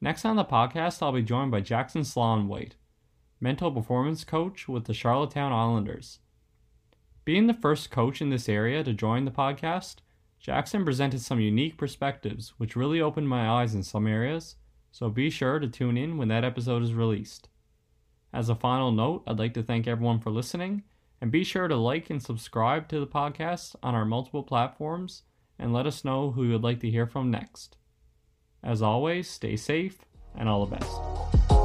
[0.00, 2.04] Next on the podcast, I'll be joined by Jackson
[2.46, 2.76] White,
[3.40, 6.20] mental performance coach with the Charlottetown Islanders.
[7.30, 9.98] Being the first coach in this area to join the podcast,
[10.40, 14.56] Jackson presented some unique perspectives which really opened my eyes in some areas,
[14.90, 17.48] so be sure to tune in when that episode is released.
[18.32, 20.82] As a final note, I'd like to thank everyone for listening,
[21.20, 25.22] and be sure to like and subscribe to the podcast on our multiple platforms
[25.56, 27.76] and let us know who you would like to hear from next.
[28.60, 29.98] As always, stay safe
[30.34, 31.59] and all the best.